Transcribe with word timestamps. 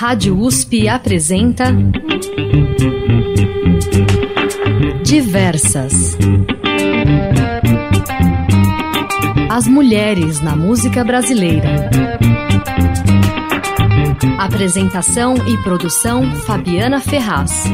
Rádio 0.00 0.34
USP 0.34 0.88
apresenta 0.88 1.76
Diversas. 5.04 6.16
As 9.50 9.66
mulheres 9.66 10.40
na 10.40 10.56
música 10.56 11.04
brasileira. 11.04 11.90
Apresentação 14.38 15.34
e 15.46 15.58
produção 15.58 16.34
Fabiana 16.46 16.98
Ferraz. 16.98 17.64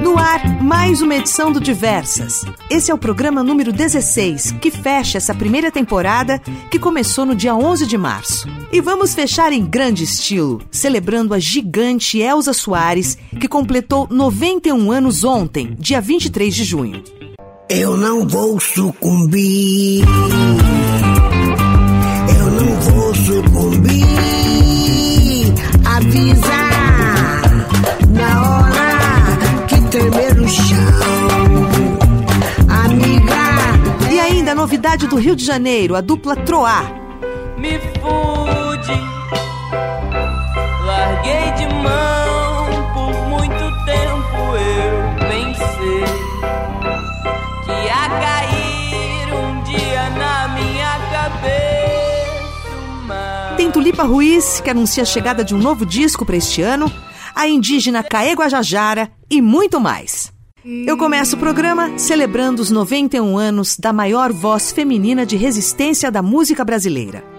No 0.00 0.16
ar, 0.16 0.62
mais 0.62 1.02
uma 1.02 1.16
edição 1.16 1.50
do 1.50 1.58
Diversas. 1.58 2.44
Esse 2.70 2.92
é 2.92 2.94
o 2.94 2.98
programa 2.98 3.42
número 3.42 3.72
16, 3.72 4.52
que 4.60 4.70
fecha 4.70 5.18
essa 5.18 5.34
primeira 5.34 5.72
temporada 5.72 6.38
que 6.70 6.78
começou 6.78 7.26
no 7.26 7.34
dia 7.34 7.56
11 7.56 7.84
de 7.84 7.98
março. 7.98 8.55
E 8.72 8.80
vamos 8.80 9.14
fechar 9.14 9.52
em 9.52 9.64
grande 9.64 10.02
estilo, 10.04 10.60
celebrando 10.70 11.32
a 11.32 11.38
gigante 11.38 12.18
Elza 12.18 12.52
Soares, 12.52 13.16
que 13.40 13.48
completou 13.48 14.08
91 14.10 14.90
anos 14.90 15.24
ontem, 15.24 15.76
dia 15.78 16.00
23 16.00 16.54
de 16.54 16.64
junho. 16.64 17.02
Eu 17.68 17.96
não 17.96 18.26
vou 18.26 18.60
sucumbir. 18.60 20.04
Eu 22.38 22.50
não 22.50 22.80
vou 22.80 23.14
sucumbir. 23.14 24.06
Avisa 25.84 26.46
na 28.10 28.42
hora 28.42 29.66
que 29.68 29.80
tremer 29.88 30.40
o 30.40 30.48
chão. 30.48 30.76
Amiga. 32.68 34.12
E 34.12 34.20
ainda 34.20 34.52
a 34.52 34.54
novidade 34.54 35.06
do 35.06 35.16
Rio 35.16 35.36
de 35.36 35.44
Janeiro, 35.44 35.94
a 35.94 36.00
dupla 36.00 36.36
Troá. 36.36 37.05
Me 37.56 37.78
fude, 37.78 39.00
larguei 40.84 41.52
de 41.56 41.66
mão 41.74 42.92
por 42.92 43.12
muito 43.30 43.64
tempo 43.86 44.36
eu 44.56 45.16
pensei 45.26 46.04
que 47.64 47.72
ia 47.72 48.08
cair 48.20 49.32
um 49.32 49.62
dia 49.62 50.10
na 50.10 50.48
minha 50.48 50.98
cabeça. 51.10 51.46
Tem 53.56 53.70
Tulipa 53.70 54.02
Ruiz, 54.02 54.60
que 54.60 54.68
anuncia 54.68 55.02
a 55.02 55.06
chegada 55.06 55.42
de 55.42 55.54
um 55.54 55.58
novo 55.58 55.86
disco 55.86 56.26
para 56.26 56.36
este 56.36 56.60
ano, 56.60 56.92
a 57.34 57.48
indígena 57.48 58.02
Caê 58.02 58.34
Guajajara 58.34 59.10
e 59.30 59.40
muito 59.40 59.80
mais. 59.80 60.30
Eu 60.86 60.98
começo 60.98 61.36
o 61.36 61.38
programa 61.38 61.98
celebrando 61.98 62.60
os 62.60 62.70
91 62.70 63.38
anos 63.38 63.78
da 63.78 63.94
maior 63.94 64.30
voz 64.30 64.72
feminina 64.72 65.24
de 65.24 65.36
resistência 65.36 66.10
da 66.10 66.20
música 66.20 66.62
brasileira. 66.62 67.35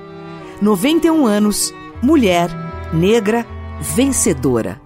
91 0.61 1.25
anos, 1.25 1.73
mulher, 2.01 2.49
negra, 2.91 3.45
vencedora. 3.79 4.81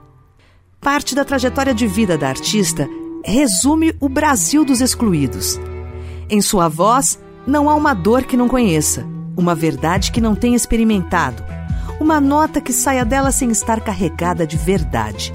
Parte 0.82 1.16
da 1.16 1.24
trajetória 1.24 1.74
de 1.74 1.88
vida 1.88 2.18
da 2.18 2.28
artista 2.28 2.90
resume 3.24 3.96
o 4.00 4.10
Brasil 4.10 4.66
dos 4.66 4.82
excluídos. 4.82 5.60
Em 6.30 6.42
sua 6.42 6.68
voz, 6.68 7.20
não 7.48 7.70
há 7.70 7.76
uma 7.76 7.94
dor 7.94 8.24
que 8.24 8.36
não 8.36 8.50
conheça, 8.50 9.06
uma 9.38 9.56
verdade 9.56 10.12
que 10.12 10.20
não 10.20 10.36
tenha 10.36 10.58
experimentado, 10.58 11.44
uma 12.00 12.20
nota 12.20 12.60
que 12.60 12.74
saia 12.74 13.06
dela 13.06 13.32
sem 13.32 13.50
estar 13.50 13.80
carregada 13.80 14.46
de 14.46 14.58
verdade. 14.58 15.32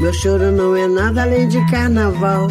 Meu 0.00 0.12
choro 0.12 0.50
não 0.50 0.74
é 0.76 0.86
nada 0.88 1.22
além 1.22 1.46
de 1.48 1.64
carnaval. 1.70 2.48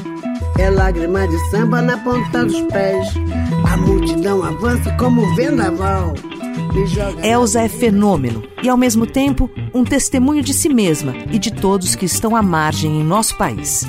É 0.57 0.69
lágrima 0.69 1.27
de 1.27 1.37
samba 1.49 1.81
na 1.81 1.97
ponta 1.97 2.45
dos 2.45 2.61
pés. 2.71 3.07
A 3.71 3.77
multidão 3.77 4.41
avança 4.43 4.91
como 4.97 5.35
vendaval. 5.35 6.13
Elza 7.23 7.61
é 7.61 7.69
fenômeno 7.69 8.43
e, 8.63 8.69
ao 8.69 8.77
mesmo 8.77 9.05
tempo, 9.05 9.49
um 9.73 9.83
testemunho 9.83 10.41
de 10.41 10.53
si 10.53 10.69
mesma 10.69 11.13
e 11.31 11.37
de 11.37 11.51
todos 11.51 11.95
que 11.95 12.05
estão 12.05 12.35
à 12.35 12.41
margem 12.41 12.99
em 12.99 13.03
nosso 13.03 13.37
país. 13.37 13.85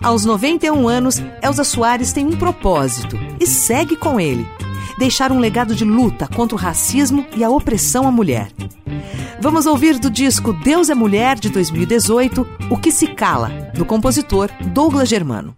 Aos 0.00 0.24
91 0.24 0.88
anos, 0.88 1.22
Elza 1.42 1.64
Soares 1.64 2.12
tem 2.12 2.24
um 2.26 2.36
propósito 2.36 3.18
e 3.40 3.46
segue 3.46 3.96
com 3.96 4.20
ele: 4.20 4.46
deixar 4.96 5.32
um 5.32 5.38
legado 5.38 5.74
de 5.74 5.84
luta 5.84 6.28
contra 6.28 6.56
o 6.56 6.58
racismo 6.58 7.26
e 7.36 7.42
a 7.42 7.50
opressão 7.50 8.06
à 8.06 8.12
mulher. 8.12 8.48
Vamos 9.40 9.66
ouvir 9.66 10.00
do 10.00 10.10
disco 10.10 10.52
Deus 10.52 10.90
é 10.90 10.94
Mulher 10.96 11.38
de 11.38 11.48
2018 11.48 12.44
O 12.72 12.76
que 12.76 12.90
se 12.90 13.06
cala, 13.06 13.70
do 13.72 13.84
compositor 13.84 14.50
Douglas 14.72 15.08
Germano. 15.08 15.54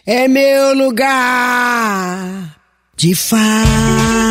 é 0.05 0.25
meu 0.29 0.73
lugar 0.73 2.55
de 2.95 3.13
fala. 3.13 4.27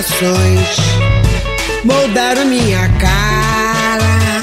Mil 0.00 0.08
nações 0.08 0.78
moldaram 1.84 2.46
minha 2.46 2.88
cara, 2.98 4.40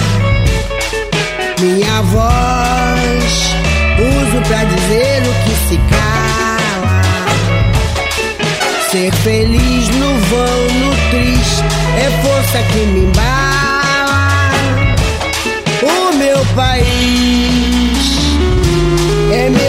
minha 1.60 2.02
voz. 2.04 3.56
Uso 3.98 4.40
pra 4.48 4.64
dizer 4.66 5.24
o 5.24 5.34
que 5.44 5.56
se 5.68 5.78
cala. 5.90 7.02
Ser 8.92 9.12
feliz 9.24 9.90
no 9.96 10.20
vão, 10.26 10.60
no 10.80 10.96
triste, 11.10 11.64
é 11.98 12.08
força 12.22 12.60
que 12.72 12.78
me 12.78 13.00
embala. 13.00 14.52
O 15.82 16.16
meu 16.18 16.46
país 16.54 17.98
é 19.34 19.50
meu 19.50 19.67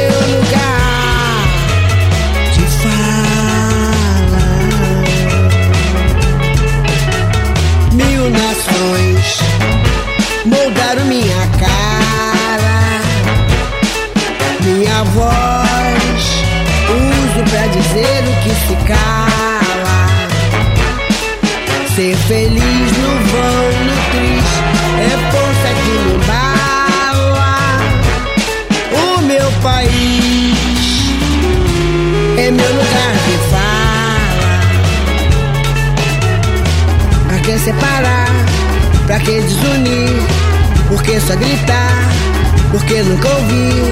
nações 8.31 9.41
moldaram 10.45 11.05
minha 11.05 11.47
cara, 11.59 13.01
minha 14.61 15.05
voz. 15.05 16.45
Uso 16.91 17.43
pra 17.51 17.67
dizer 17.69 18.25
o 18.27 18.35
que 18.43 18.51
se 18.67 18.77
cala. 18.87 20.01
Ser 21.95 22.17
feliz 22.17 22.93
no 22.99 23.13
vão, 23.31 23.67
no 23.85 23.97
triste, 24.11 24.61
é 25.01 25.13
força 25.33 25.69
que 25.83 25.95
me 25.99 26.13
embala. 26.15 27.57
O 28.93 29.21
meu 29.23 29.49
país 29.63 30.48
que 37.49 37.59
separar? 37.59 38.29
Pra 39.07 39.19
que 39.21 39.41
desunir? 39.41 40.23
Por 40.87 41.03
que 41.03 41.19
só 41.19 41.35
gritar? 41.35 42.11
Por 42.71 42.85
que 42.85 43.03
nunca 43.03 43.27
ouvir? 43.27 43.91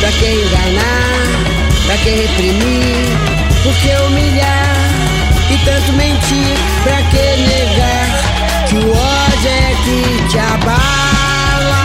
Pra 0.00 0.10
que 0.12 0.24
enganar? 0.24 1.26
Pra 1.84 1.96
que 1.98 2.08
reprimir? 2.08 3.18
Por 3.62 3.74
que 3.74 3.90
humilhar? 4.06 4.76
E 5.50 5.58
tanto 5.66 5.92
mentir? 5.92 6.56
Pra 6.84 7.02
que 7.10 7.36
negar? 7.50 8.08
Que 8.66 8.76
o 8.76 8.90
ódio 8.90 9.50
é 9.50 9.74
que 9.84 10.28
te 10.30 10.38
abala. 10.38 11.84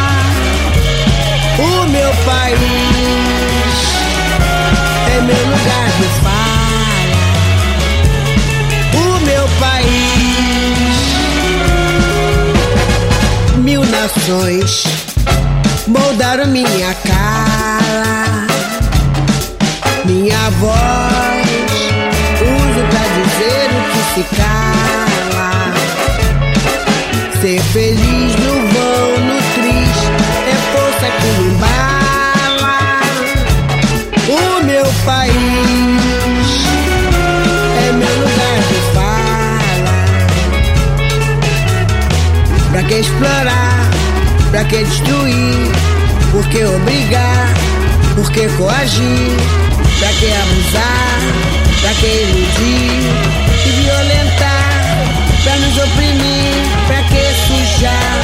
O 1.60 1.90
meu 1.90 2.12
país 2.24 2.58
é 5.18 5.22
meu 5.22 5.46
lugar 5.46 5.90
de 6.00 6.08
fala. 6.24 6.61
Mil 14.02 14.08
nações 14.08 14.84
moldaram 15.88 16.48
minha 16.48 16.94
cara, 17.06 18.48
minha 20.06 20.50
voz 20.60 21.48
uso 22.42 22.82
pra 22.90 23.04
dizer 23.20 23.70
o 23.78 23.82
que 23.92 24.02
se 24.16 24.24
cala. 24.36 25.54
Ser 27.42 27.62
feliz 27.74 28.32
no 28.38 28.54
vão, 28.74 29.10
no 29.28 29.38
triste, 29.54 30.08
é 30.48 30.56
força 30.72 31.08
que 31.20 31.30
me 31.40 31.46
embala. 31.54 32.78
O 34.30 34.64
meu 34.64 34.88
país 35.06 36.52
é 37.78 37.92
meu 37.92 38.16
lugar 38.16 38.60
de 38.68 38.80
fala. 38.96 39.94
Pra 42.72 42.82
que 42.84 42.96
explorar? 42.96 43.81
Pra 44.52 44.66
que 44.66 44.84
destruir? 44.84 45.72
Por 46.32 46.46
que 46.50 46.66
obrigar? 46.66 47.48
Por 48.16 48.30
que 48.32 48.50
coagir? 48.58 49.38
Pra 49.98 50.10
que 50.10 50.28
abusar? 50.34 51.20
Pra 51.80 51.94
que 51.94 52.06
iludir 52.06 53.02
e 53.66 53.70
violentar? 53.82 55.08
Pra 55.44 55.56
nos 55.56 55.78
oprimir? 55.78 56.54
Pra 56.86 57.02
que 57.04 57.24
sujar 57.48 58.18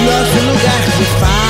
nosso 0.05 0.37
lugar 0.45 0.81
de 0.97 1.05
fala. 1.21 1.40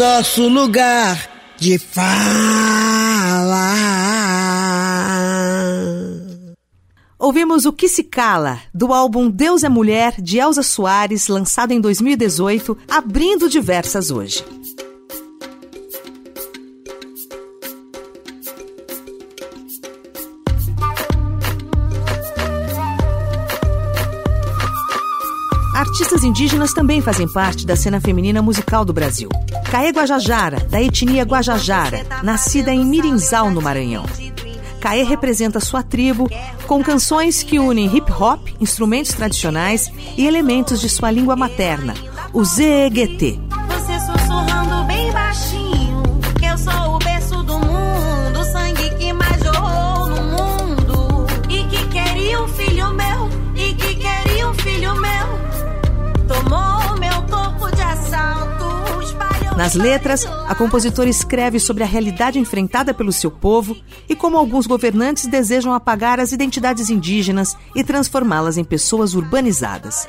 Nosso 0.00 0.48
lugar 0.48 1.28
de 1.58 1.76
fala. 1.78 2.10
Ouvimos 7.18 7.66
o 7.66 7.72
Que 7.74 7.86
Se 7.86 8.04
Cala, 8.04 8.60
do 8.72 8.94
álbum 8.94 9.28
Deus 9.28 9.62
é 9.62 9.68
Mulher, 9.68 10.14
de 10.18 10.38
Elza 10.38 10.62
Soares, 10.62 11.28
lançado 11.28 11.72
em 11.72 11.80
2018, 11.82 12.78
abrindo 12.88 13.46
diversas 13.46 14.10
hoje. 14.10 14.42
Artistas 25.80 26.22
indígenas 26.24 26.74
também 26.74 27.00
fazem 27.00 27.26
parte 27.26 27.64
da 27.64 27.74
cena 27.74 27.98
feminina 28.02 28.42
musical 28.42 28.84
do 28.84 28.92
Brasil. 28.92 29.30
Caê 29.70 29.88
Guajajara, 29.88 30.60
da 30.68 30.78
etnia 30.78 31.22
Guajajara, 31.22 32.04
nascida 32.22 32.70
em 32.70 32.84
Mirinzal, 32.84 33.50
no 33.50 33.62
Maranhão. 33.62 34.04
Caê 34.78 35.02
representa 35.02 35.58
sua 35.58 35.82
tribo 35.82 36.28
com 36.66 36.84
canções 36.84 37.42
que 37.42 37.58
unem 37.58 37.96
hip 37.96 38.12
hop, 38.12 38.46
instrumentos 38.60 39.14
tradicionais 39.14 39.90
e 40.18 40.26
elementos 40.26 40.82
de 40.82 40.90
sua 40.90 41.10
língua 41.10 41.34
materna, 41.34 41.94
o 42.34 42.44
ZEGT. 42.44 43.40
Nas 59.60 59.74
letras, 59.74 60.24
a 60.24 60.54
compositora 60.54 61.10
escreve 61.10 61.60
sobre 61.60 61.82
a 61.82 61.86
realidade 61.86 62.38
enfrentada 62.38 62.94
pelo 62.94 63.12
seu 63.12 63.30
povo 63.30 63.76
e 64.08 64.16
como 64.16 64.38
alguns 64.38 64.66
governantes 64.66 65.26
desejam 65.26 65.74
apagar 65.74 66.18
as 66.18 66.32
identidades 66.32 66.88
indígenas 66.88 67.54
e 67.76 67.84
transformá-las 67.84 68.56
em 68.56 68.64
pessoas 68.64 69.12
urbanizadas. 69.12 70.08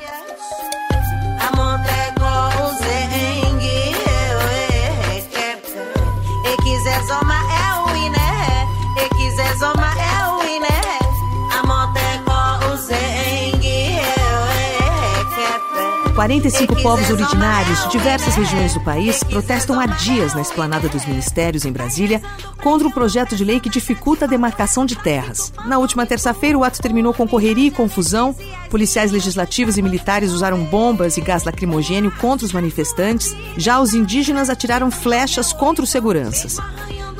45 16.22 16.84
povos 16.84 17.10
originários 17.10 17.82
de 17.82 17.90
diversas 17.94 18.36
regiões 18.36 18.76
do 18.76 18.80
país 18.82 19.24
protestam 19.24 19.80
há 19.80 19.88
dias 19.88 20.36
na 20.36 20.42
esplanada 20.42 20.88
dos 20.88 21.04
ministérios 21.04 21.66
em 21.66 21.72
Brasília 21.72 22.22
contra 22.62 22.88
um 22.88 22.92
projeto 22.92 23.36
de 23.36 23.44
lei 23.44 23.60
que 23.60 23.72
dificulta 23.72 24.26
a 24.26 24.28
demarcação 24.28 24.86
de 24.86 24.96
terras. 24.96 25.52
Na 25.66 25.80
última 25.80 26.06
terça-feira, 26.06 26.56
o 26.56 26.64
ato 26.64 26.80
terminou 26.80 27.12
com 27.12 27.28
correria 27.28 27.70
e 27.70 27.72
confusão. 27.72 28.36
Policiais 28.70 29.12
legislativos 29.12 29.80
e 29.80 29.82
militares 29.82 30.32
usaram 30.32 30.64
bombas 30.64 31.18
e 31.18 31.22
gás 31.22 31.44
lacrimogênio 31.44 32.12
contra 32.22 32.46
os 32.46 32.54
manifestantes. 32.54 33.36
Já 33.58 33.82
os 33.82 33.96
indígenas 33.96 34.48
atiraram 34.48 34.92
flechas 34.92 35.52
contra 35.52 35.84
os 35.84 35.90
seguranças. 35.90 36.60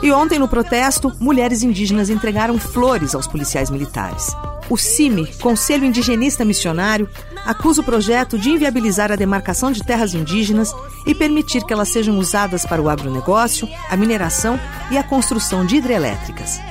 E 0.04 0.12
ontem, 0.12 0.38
no 0.38 0.48
protesto, 0.48 1.12
mulheres 1.20 1.64
indígenas 1.64 2.12
entregaram 2.12 2.60
flores 2.60 3.16
aos 3.16 3.26
policiais 3.26 3.72
militares. 3.72 4.32
O 4.72 4.78
CIMI, 4.78 5.28
Conselho 5.42 5.84
Indigenista 5.84 6.46
Missionário, 6.46 7.10
acusa 7.46 7.82
o 7.82 7.84
projeto 7.84 8.40
de 8.40 8.52
inviabilizar 8.52 9.12
a 9.12 9.18
demarcação 9.18 9.70
de 9.70 9.84
terras 9.84 10.14
indígenas 10.14 10.74
e 11.06 11.14
permitir 11.14 11.66
que 11.66 11.74
elas 11.74 11.90
sejam 11.90 12.18
usadas 12.18 12.66
para 12.66 12.82
o 12.82 12.88
agronegócio, 12.88 13.68
a 13.90 13.98
mineração 13.98 14.58
e 14.90 14.98
a 14.98 15.04
construção 15.04 15.66
de 15.66 15.76
hidrelétricas. 15.76 16.62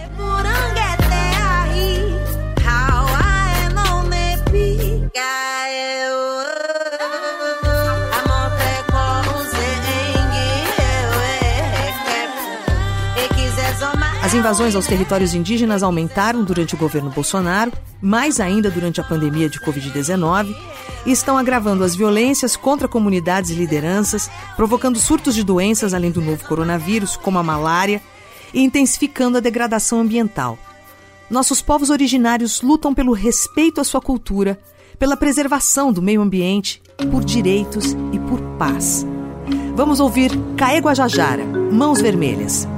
As 14.31 14.35
invasões 14.37 14.77
aos 14.77 14.87
territórios 14.87 15.35
indígenas 15.35 15.83
aumentaram 15.83 16.45
durante 16.45 16.77
o 16.77 16.79
governo 16.79 17.11
Bolsonaro, 17.11 17.73
mais 18.01 18.39
ainda 18.39 18.71
durante 18.71 19.01
a 19.01 19.05
pandemia 19.05 19.49
de 19.49 19.59
Covid-19, 19.59 20.55
e 21.05 21.11
estão 21.11 21.37
agravando 21.37 21.83
as 21.83 21.97
violências 21.97 22.55
contra 22.55 22.87
comunidades 22.87 23.51
e 23.51 23.55
lideranças, 23.55 24.31
provocando 24.55 25.01
surtos 25.01 25.35
de 25.35 25.43
doenças 25.43 25.93
além 25.93 26.13
do 26.13 26.21
novo 26.21 26.47
coronavírus, 26.47 27.17
como 27.17 27.41
a 27.41 27.43
malária, 27.43 28.01
e 28.55 28.63
intensificando 28.63 29.37
a 29.37 29.41
degradação 29.41 29.99
ambiental. 29.99 30.57
Nossos 31.29 31.61
povos 31.61 31.91
originários 31.91 32.63
lutam 32.63 32.95
pelo 32.95 33.13
respeito 33.13 33.81
à 33.81 33.85
sua 33.85 34.01
cultura, 34.01 34.61
pela 34.97 35.17
preservação 35.17 35.93
do 35.93 36.01
meio 36.01 36.23
ambiente, 36.23 36.81
por 37.11 37.25
direitos 37.25 37.97
e 38.13 38.19
por 38.21 38.41
paz. 38.57 39.05
Vamos 39.75 39.99
ouvir 39.99 40.31
Caê 40.57 40.79
Guajajara, 40.79 41.45
Mãos 41.45 42.01
Vermelhas. 42.01 42.69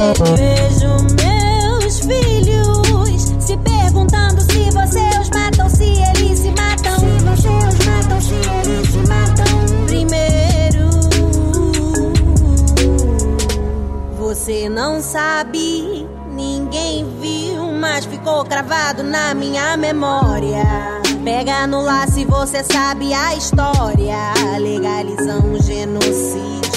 Vejo 0.00 0.96
meus 1.14 2.00
filhos 2.00 3.34
se 3.38 3.54
perguntando 3.58 4.40
se 4.40 4.70
você 4.70 5.06
os 5.20 5.28
se 5.76 5.84
eles 5.84 6.38
se 6.38 6.50
matam. 6.52 6.98
Se 6.98 7.18
você 7.22 7.48
os 7.68 7.76
se 8.24 8.34
eles 8.34 8.88
se 8.88 8.98
matam. 9.06 9.86
Primeiro, 9.86 10.88
você 14.16 14.70
não 14.70 15.02
sabe, 15.02 16.08
Ninguém 16.32 17.04
viu, 17.20 17.72
mas 17.72 18.06
ficou 18.06 18.42
cravado 18.44 19.02
na 19.02 19.34
minha 19.34 19.76
memória. 19.76 20.64
Pega 21.22 21.66
no 21.66 21.82
laço 21.82 22.20
e 22.20 22.24
você 22.24 22.64
sabe 22.64 23.12
a 23.12 23.34
história. 23.34 24.16
Legalizam 24.58 25.40
um 25.40 25.62
genocídio. 25.62 26.69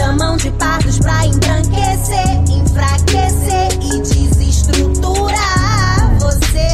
Chamam 0.00 0.34
de 0.38 0.50
pardos 0.52 0.98
pra 0.98 1.26
embranquecer, 1.26 2.42
enfraquecer 2.48 3.68
e 3.82 4.00
desestruturar 4.00 5.28
você. 6.18 6.70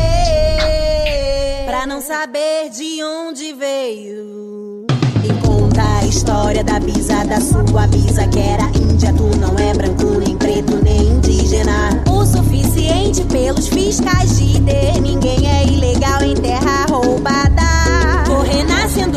Pra 1.66 1.88
não 1.88 2.00
saber 2.00 2.70
de 2.70 3.02
onde 3.02 3.52
veio. 3.52 4.86
E 5.24 5.28
conta 5.44 5.82
a 5.82 6.06
história 6.06 6.62
da 6.62 6.78
bisa, 6.78 7.24
da 7.24 7.40
sua 7.40 7.88
bisa 7.88 8.28
que 8.28 8.38
era 8.38 8.70
índia. 8.78 9.12
Tu 9.12 9.36
não 9.38 9.58
é 9.58 9.74
branco, 9.74 10.06
nem 10.20 10.36
preto, 10.36 10.76
nem 10.76 11.08
indígena. 11.08 12.04
O 12.08 12.24
suficiente 12.24 13.24
pelos 13.24 13.66
fiscais 13.66 14.38
de 14.38 14.60
ter. 14.60 15.00
Ninguém 15.00 15.50
é 15.50 15.64
ilegal 15.66 16.22
em 16.22 16.34
terra 16.34 16.86
roubada. 16.88 17.75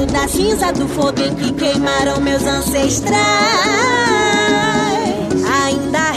Da 0.07 0.27
cinza 0.27 0.71
do 0.71 0.87
fogo 0.87 1.35
que 1.37 1.51
queimaram 1.53 2.19
meus 2.21 2.41
ancestrais. 2.43 3.19
Ainda 5.65 6.11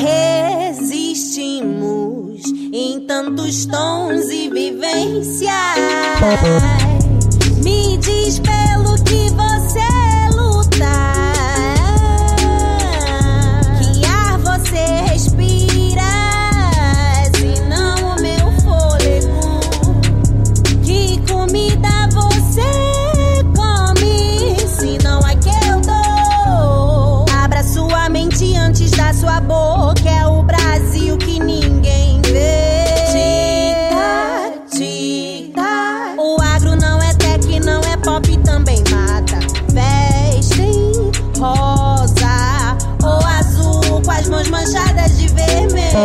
resistimos 0.71 2.43
em 2.73 3.01
tantos 3.01 3.67
tons 3.67 4.31
e 4.31 4.49
vivências. 4.49 5.51
Me 7.63 7.99
diz 7.99 8.39
pelo 8.39 8.95
que 9.05 9.29
você 9.31 9.81
luta. 10.35 11.12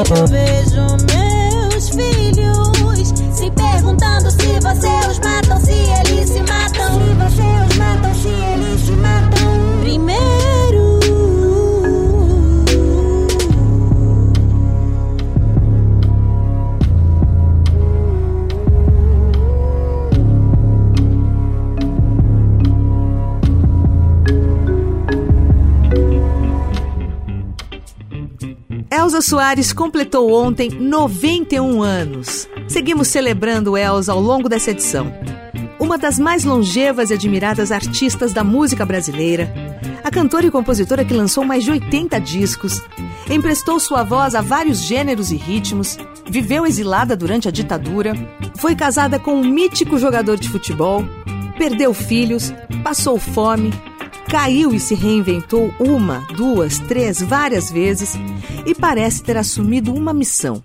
baby 0.04 0.67
Soares 29.28 29.74
completou 29.74 30.32
ontem 30.32 30.70
91 30.70 31.82
anos. 31.82 32.48
Seguimos 32.66 33.10
celebrando 33.10 33.76
Elza 33.76 34.14
ao 34.14 34.22
longo 34.22 34.48
dessa 34.48 34.72
edição. 34.72 35.14
Uma 35.78 35.98
das 35.98 36.18
mais 36.18 36.46
longevas 36.46 37.10
e 37.10 37.14
admiradas 37.14 37.70
artistas 37.70 38.32
da 38.32 38.42
música 38.42 38.86
brasileira, 38.86 39.54
a 40.02 40.10
cantora 40.10 40.46
e 40.46 40.50
compositora 40.50 41.04
que 41.04 41.14
lançou 41.14 41.44
mais 41.44 41.66
de 41.66 41.72
80 41.72 42.18
discos, 42.22 42.82
emprestou 43.30 43.82
sua 43.82 44.02
voz 44.02 44.34
a 44.34 44.40
vários 44.40 44.78
gêneros 44.78 45.30
e 45.30 45.36
ritmos, 45.36 45.98
viveu 46.26 46.66
exilada 46.66 47.14
durante 47.14 47.50
a 47.50 47.52
ditadura, 47.52 48.14
foi 48.56 48.78
casada 48.78 49.20
com 49.20 49.34
um 49.34 49.44
mítico 49.44 49.98
jogador 49.98 50.38
de 50.38 50.48
futebol, 50.48 51.04
perdeu 51.58 51.94
filhos, 51.94 52.54
passou 52.82 53.20
fome, 53.20 53.74
caiu 54.28 54.74
e 54.74 54.80
se 54.80 54.94
reinventou 54.94 55.74
uma, 55.80 56.20
duas, 56.36 56.80
três, 56.80 57.22
várias 57.22 57.72
vezes 57.72 58.16
e 58.66 58.76
parece 58.76 59.24
ter 59.24 59.38
assumido 59.38 59.94
uma 59.94 60.14
missão: 60.14 60.62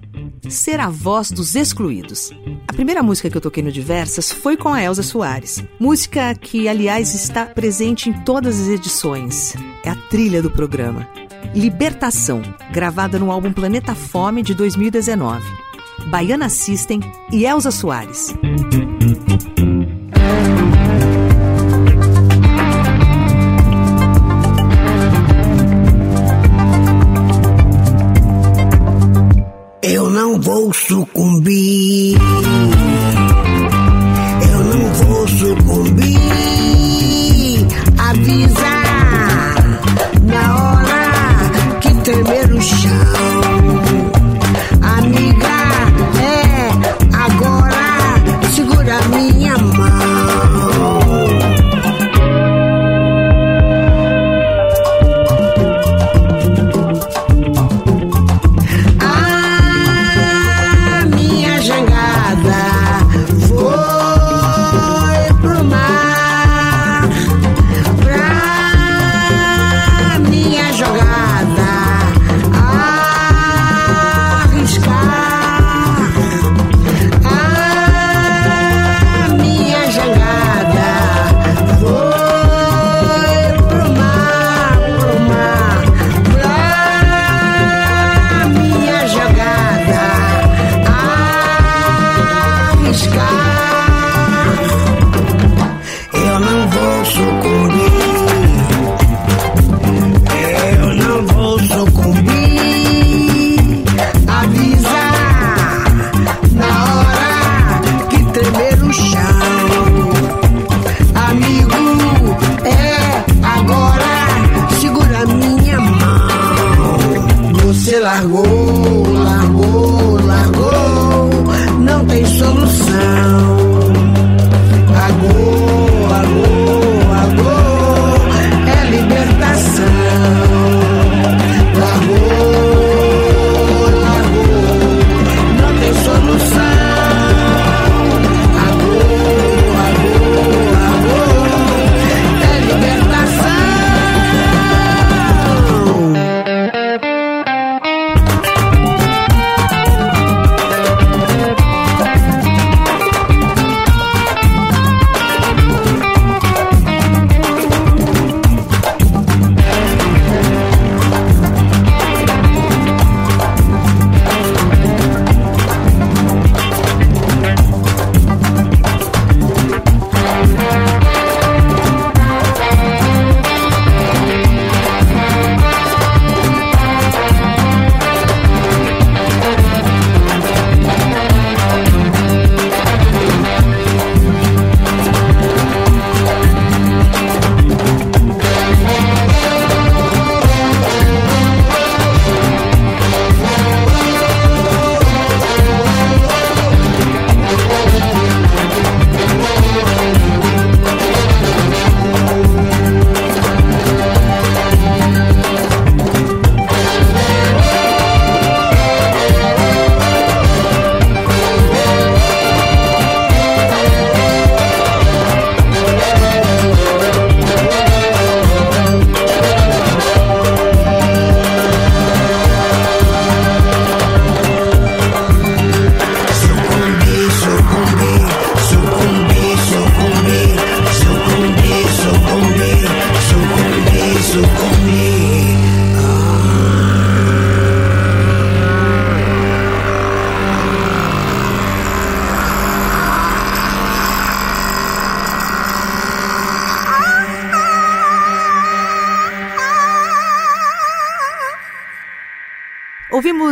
ser 0.48 0.80
a 0.80 0.88
voz 0.88 1.30
dos 1.30 1.54
excluídos. 1.54 2.30
A 2.66 2.72
primeira 2.72 3.02
música 3.02 3.30
que 3.30 3.36
eu 3.36 3.40
toquei 3.40 3.62
no 3.62 3.72
Diversas 3.72 4.32
foi 4.32 4.56
com 4.56 4.68
a 4.68 4.82
Elza 4.82 5.02
Soares. 5.02 5.62
Música 5.78 6.34
que, 6.34 6.68
aliás, 6.68 7.14
está 7.14 7.46
presente 7.46 8.10
em 8.10 8.12
todas 8.24 8.60
as 8.60 8.68
edições. 8.68 9.54
É 9.84 9.90
a 9.90 9.96
trilha 9.96 10.42
do 10.42 10.50
programa. 10.50 11.08
Libertação, 11.54 12.40
gravada 12.72 13.18
no 13.18 13.30
álbum 13.30 13.52
Planeta 13.52 13.94
Fome 13.94 14.42
de 14.42 14.54
2019. 14.54 15.44
Baiana 16.06 16.48
System 16.48 17.00
e 17.30 17.44
Elza 17.44 17.70
Soares. 17.70 18.34
Sucumbir. 31.02 32.31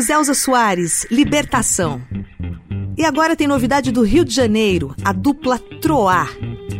Elza 0.08 0.34
Soares, 0.34 1.06
Libertação. 1.10 2.00
E 2.96 3.04
agora 3.04 3.36
tem 3.36 3.46
novidade 3.46 3.92
do 3.92 4.02
Rio 4.02 4.24
de 4.24 4.34
Janeiro, 4.34 4.94
a 5.04 5.12
dupla 5.12 5.58
Troar. 5.58 6.30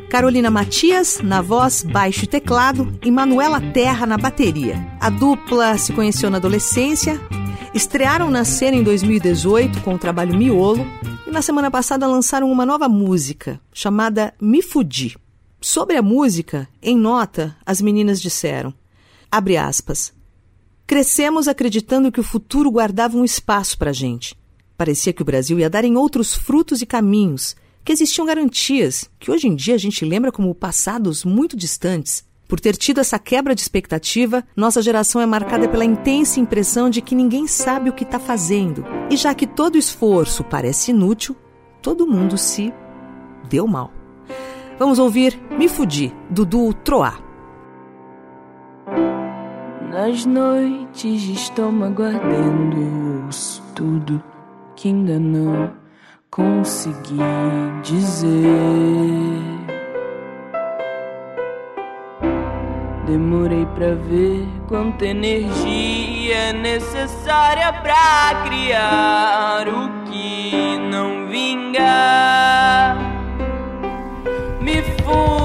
Carolina 0.09 0.50
Matias 0.50 1.21
na 1.23 1.41
voz, 1.43 1.83
baixo 1.83 2.25
e 2.25 2.27
teclado 2.27 2.99
e 3.05 3.11
Manuela 3.11 3.61
Terra 3.61 4.07
na 4.07 4.17
bateria. 4.17 4.77
A 5.00 5.11
dupla 5.11 5.77
se 5.77 5.93
conheceu 5.93 6.31
na 6.31 6.39
adolescência, 6.39 7.21
estrearam 7.75 8.31
na 8.31 8.45
cena 8.45 8.77
em 8.77 8.83
2018 8.83 9.83
com 9.83 9.95
o 9.95 9.99
trabalho 9.99 10.37
Miolo 10.37 10.87
e 11.27 11.31
na 11.31 11.42
semana 11.42 11.71
passada 11.71 12.07
lançaram 12.07 12.51
uma 12.51 12.66
nova 12.66 12.88
música 12.88 13.61
chamada 13.73 14.35
Me 14.40 14.62
Fudi. 14.62 15.16
Sobre 15.61 15.97
a 15.97 16.03
música, 16.03 16.66
em 16.83 16.97
nota, 16.97 17.57
as 17.66 17.81
meninas 17.81 18.21
disseram, 18.21 18.73
abre 19.31 19.57
aspas, 19.57 20.12
Crescemos 20.90 21.46
acreditando 21.46 22.11
que 22.11 22.18
o 22.18 22.24
futuro 22.24 22.68
guardava 22.68 23.16
um 23.16 23.24
espaço 23.24 23.79
para 23.79 23.90
a 23.90 23.92
gente. 23.92 24.37
Parecia 24.76 25.12
que 25.12 25.22
o 25.22 25.24
Brasil 25.24 25.57
ia 25.57 25.70
dar 25.70 25.85
em 25.85 25.96
outros 25.96 26.35
frutos 26.35 26.83
e 26.83 26.87
caminhos, 26.87 27.55
que 27.85 27.92
existiam 27.92 28.26
garantias, 28.26 29.09
que 29.16 29.31
hoje 29.31 29.46
em 29.46 29.55
dia 29.55 29.76
a 29.76 29.79
gente 29.79 30.05
lembra 30.05 30.33
como 30.33 30.53
passados 30.53 31.24
muito 31.24 31.57
distantes. 31.57 32.24
Por 32.48 32.59
ter 32.59 32.76
tido 32.76 32.98
essa 32.98 33.20
quebra 33.20 33.55
de 33.55 33.61
expectativa, 33.61 34.44
nossa 34.57 34.83
geração 34.83 35.20
é 35.20 35.26
marcada 35.26 35.68
pela 35.68 35.85
intensa 35.85 36.40
impressão 36.40 36.90
de 36.90 37.00
que 37.00 37.14
ninguém 37.14 37.46
sabe 37.46 37.88
o 37.88 37.92
que 37.92 38.03
está 38.03 38.18
fazendo. 38.18 38.85
E 39.09 39.16
já 39.16 39.33
que 39.33 39.46
todo 39.46 39.79
esforço 39.79 40.42
parece 40.42 40.90
inútil, 40.90 41.37
todo 41.81 42.05
mundo 42.05 42.37
se 42.37 42.74
deu 43.48 43.64
mal. 43.64 43.92
Vamos 44.76 44.98
ouvir 44.98 45.40
Me 45.57 45.68
Fudi, 45.68 46.12
do 46.29 46.44
duo 46.44 46.74
Troá. 46.74 47.30
Nas 49.90 50.24
noites 50.24 51.20
de 51.20 51.33
estômago 51.33 52.05
ardendo, 52.05 53.24
ouço 53.24 53.61
tudo 53.74 54.22
que 54.76 54.87
ainda 54.87 55.18
não 55.18 55.72
consegui 56.31 57.18
dizer. 57.83 58.31
Demorei 63.05 63.66
pra 63.74 63.96
ver 63.96 64.46
quanta 64.68 65.07
energia 65.07 66.37
é 66.37 66.53
necessária 66.53 67.72
pra 67.72 68.44
criar 68.44 69.66
o 69.66 70.05
que 70.09 70.79
não 70.88 71.26
vinga. 71.26 72.96
Me 74.61 74.83
fude, 75.03 75.39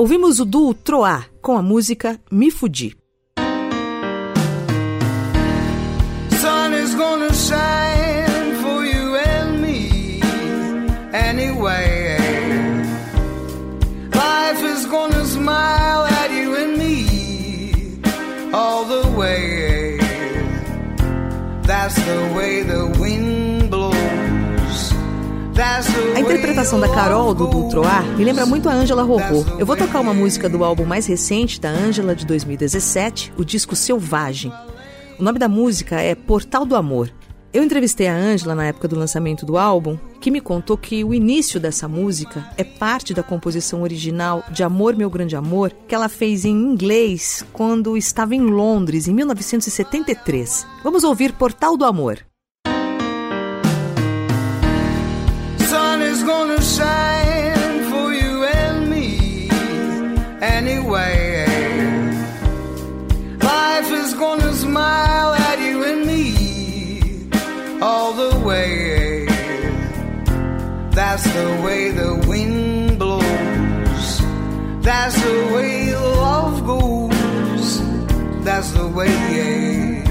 Ouvimos 0.00 0.40
o 0.40 0.46
duo 0.46 0.72
Troá 0.72 1.26
com 1.42 1.58
a 1.58 1.62
música 1.62 2.18
Me 2.32 2.50
Fudi. 2.50 2.96
Sun 6.40 6.72
is 6.82 6.94
gonna 6.94 7.30
shine 7.34 8.54
for 8.62 8.82
you 8.82 9.14
and 9.16 9.60
me 9.60 10.22
anyway. 11.12 12.16
Life 14.14 14.64
is 14.72 14.86
gonna 14.86 15.22
smile 15.26 16.06
at 16.06 16.30
you 16.30 16.56
and 16.56 16.78
me 16.78 18.00
all 18.54 18.86
the 18.86 19.06
way. 19.18 19.98
That's 21.66 21.96
the 21.96 22.32
way 22.34 22.62
the 22.62 22.99
A 26.14 26.20
interpretação 26.20 26.78
da 26.78 26.88
Carol 26.88 27.32
do 27.34 27.46
Dutroar 27.46 28.04
me 28.16 28.22
lembra 28.22 28.44
muito 28.44 28.68
a 28.68 28.72
Ângela 28.72 29.02
Rorô. 29.02 29.46
Eu 29.58 29.64
vou 29.64 29.76
tocar 29.76 30.00
uma 30.00 30.12
música 30.12 30.48
do 30.48 30.62
álbum 30.62 30.84
mais 30.84 31.06
recente 31.06 31.58
da 31.58 31.70
Ângela, 31.70 32.14
de 32.14 32.26
2017, 32.26 33.32
o 33.38 33.44
disco 33.44 33.74
Selvagem. 33.74 34.52
O 35.18 35.22
nome 35.22 35.38
da 35.38 35.48
música 35.48 36.00
é 36.00 36.14
Portal 36.14 36.66
do 36.66 36.76
Amor. 36.76 37.10
Eu 37.52 37.64
entrevistei 37.64 38.06
a 38.08 38.14
Ângela 38.14 38.54
na 38.54 38.66
época 38.66 38.86
do 38.86 38.98
lançamento 38.98 39.46
do 39.46 39.56
álbum, 39.56 39.98
que 40.20 40.30
me 40.30 40.40
contou 40.40 40.76
que 40.76 41.02
o 41.02 41.14
início 41.14 41.58
dessa 41.58 41.88
música 41.88 42.46
é 42.58 42.62
parte 42.62 43.14
da 43.14 43.22
composição 43.22 43.82
original 43.82 44.44
de 44.50 44.62
Amor 44.62 44.94
Meu 44.94 45.08
Grande 45.08 45.34
Amor, 45.34 45.72
que 45.88 45.94
ela 45.94 46.08
fez 46.08 46.44
em 46.44 46.52
inglês 46.52 47.44
quando 47.54 47.96
estava 47.96 48.34
em 48.34 48.42
Londres, 48.42 49.08
em 49.08 49.14
1973. 49.14 50.66
Vamos 50.84 51.04
ouvir 51.04 51.32
Portal 51.32 51.76
do 51.76 51.84
Amor. 51.86 52.18
That's 71.22 71.34
the 71.34 71.62
way 71.62 71.90
the 71.90 72.14
wind 72.26 72.98
blows. 72.98 74.22
That's 74.80 75.16
the 75.20 75.50
way 75.54 75.94
love 75.94 76.64
goes. 76.64 77.82
That's 78.42 78.70
the 78.72 78.88
way. 78.88 80.02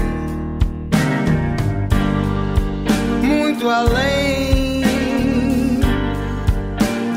Muito 3.22 3.68
além 3.68 4.84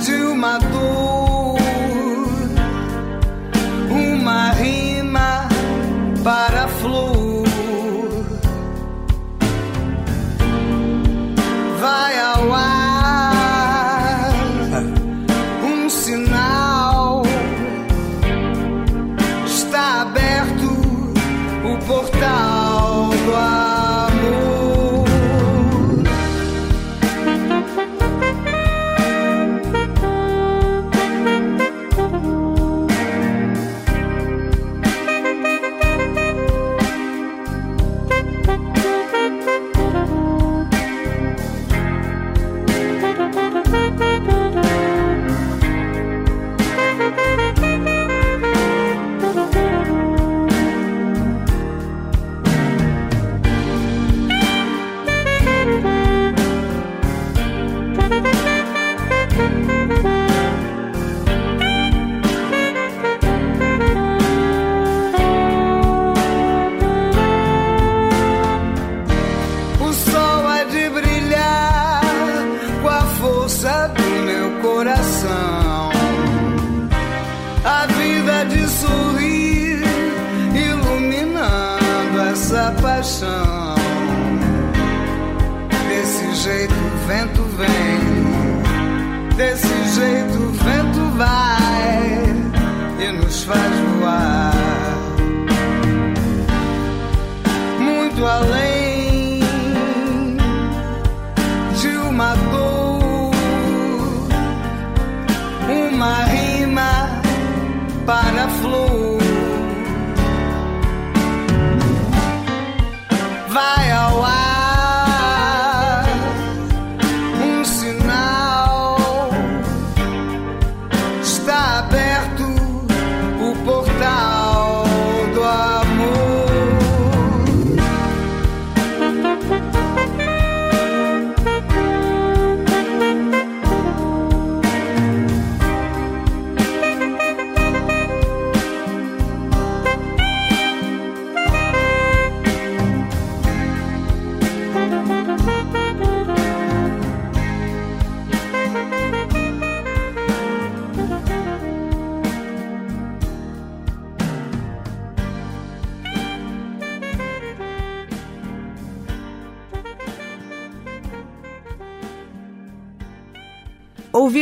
de 0.03 0.15
uma 0.23 0.58
dor, 0.58 1.12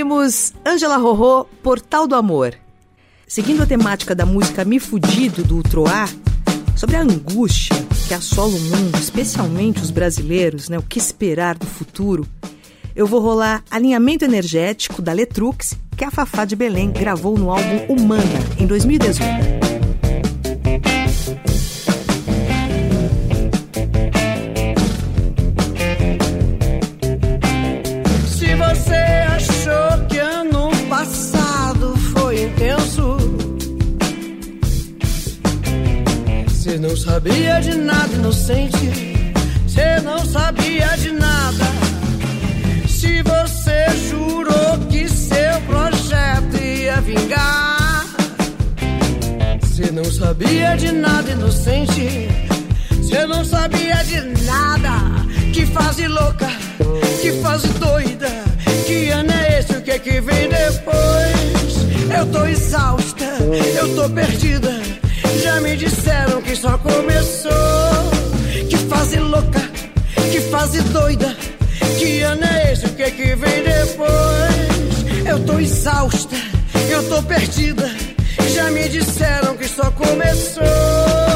Ouvimos 0.01 0.51
Angela 0.65 0.97
Rorô, 0.97 1.45
Portal 1.61 2.07
do 2.07 2.15
Amor. 2.15 2.55
Seguindo 3.27 3.61
a 3.61 3.67
temática 3.67 4.15
da 4.15 4.25
música 4.25 4.65
Me 4.65 4.79
Fudido, 4.79 5.43
do 5.43 5.61
Troar, 5.61 6.09
sobre 6.75 6.95
a 6.95 7.01
angústia 7.01 7.75
que 8.07 8.13
assola 8.15 8.49
o 8.49 8.59
mundo, 8.59 8.97
especialmente 8.97 9.79
os 9.79 9.91
brasileiros, 9.91 10.69
né, 10.69 10.79
o 10.79 10.81
que 10.81 10.97
esperar 10.97 11.55
do 11.55 11.67
futuro, 11.67 12.27
eu 12.95 13.05
vou 13.05 13.21
rolar 13.21 13.63
Alinhamento 13.69 14.25
Energético, 14.25 15.03
da 15.03 15.13
Letrux, 15.13 15.77
que 15.95 16.03
a 16.03 16.09
Fafá 16.09 16.45
de 16.45 16.55
Belém 16.55 16.91
gravou 16.91 17.37
no 17.37 17.51
álbum 17.51 17.85
Humana, 17.87 18.39
em 18.57 18.65
2018. 18.65 19.60
Sabia 37.01 37.59
de 37.61 37.75
nada, 37.77 38.13
inocente. 38.13 39.33
Você 39.65 39.99
não 40.01 40.23
sabia 40.23 40.87
de 40.97 41.11
nada. 41.11 41.65
Se 42.87 43.23
você 43.23 43.89
jurou 44.07 44.77
que 44.89 45.09
seu 45.09 45.59
projeto 45.67 46.57
ia 46.63 47.01
vingar. 47.01 48.05
Você 49.61 49.91
não 49.91 50.05
sabia 50.05 50.75
de 50.75 50.91
nada, 50.91 51.31
inocente. 51.31 52.29
Você 52.91 53.25
não 53.25 53.43
sabia 53.43 53.95
de 54.03 54.21
nada. 54.45 54.91
Que 55.53 55.65
fase 55.65 56.07
louca, 56.07 56.49
que 57.21 57.31
fase 57.41 57.67
doida. 57.79 58.29
Que 58.85 59.09
ano 59.09 59.31
é 59.31 59.59
esse? 59.59 59.73
O 59.73 59.81
que 59.81 59.91
é 59.91 59.99
que 59.99 60.21
vem 60.21 60.49
depois? 60.49 61.71
Eu 62.15 62.25
tô 62.27 62.45
exausta, 62.45 63.25
eu 63.79 63.95
tô 63.95 64.09
perdida. 64.09 64.90
Já 65.51 65.59
me 65.59 65.75
disseram 65.75 66.41
que 66.41 66.55
só 66.55 66.77
começou. 66.77 67.51
Que 68.69 68.77
fase 68.77 69.19
louca, 69.19 69.59
que 70.31 70.39
fase 70.49 70.81
doida. 70.81 71.35
Que 71.99 72.21
ano 72.21 72.45
é 72.45 72.71
esse? 72.71 72.87
que 72.87 73.03
é 73.03 73.11
que 73.11 73.35
vem 73.35 73.61
depois. 73.61 75.27
Eu 75.27 75.45
tô 75.45 75.59
exausta, 75.59 76.37
eu 76.89 77.03
tô 77.09 77.21
perdida. 77.23 77.91
Já 78.53 78.71
me 78.71 78.87
disseram 78.87 79.57
que 79.57 79.67
só 79.67 79.91
começou. 79.91 81.30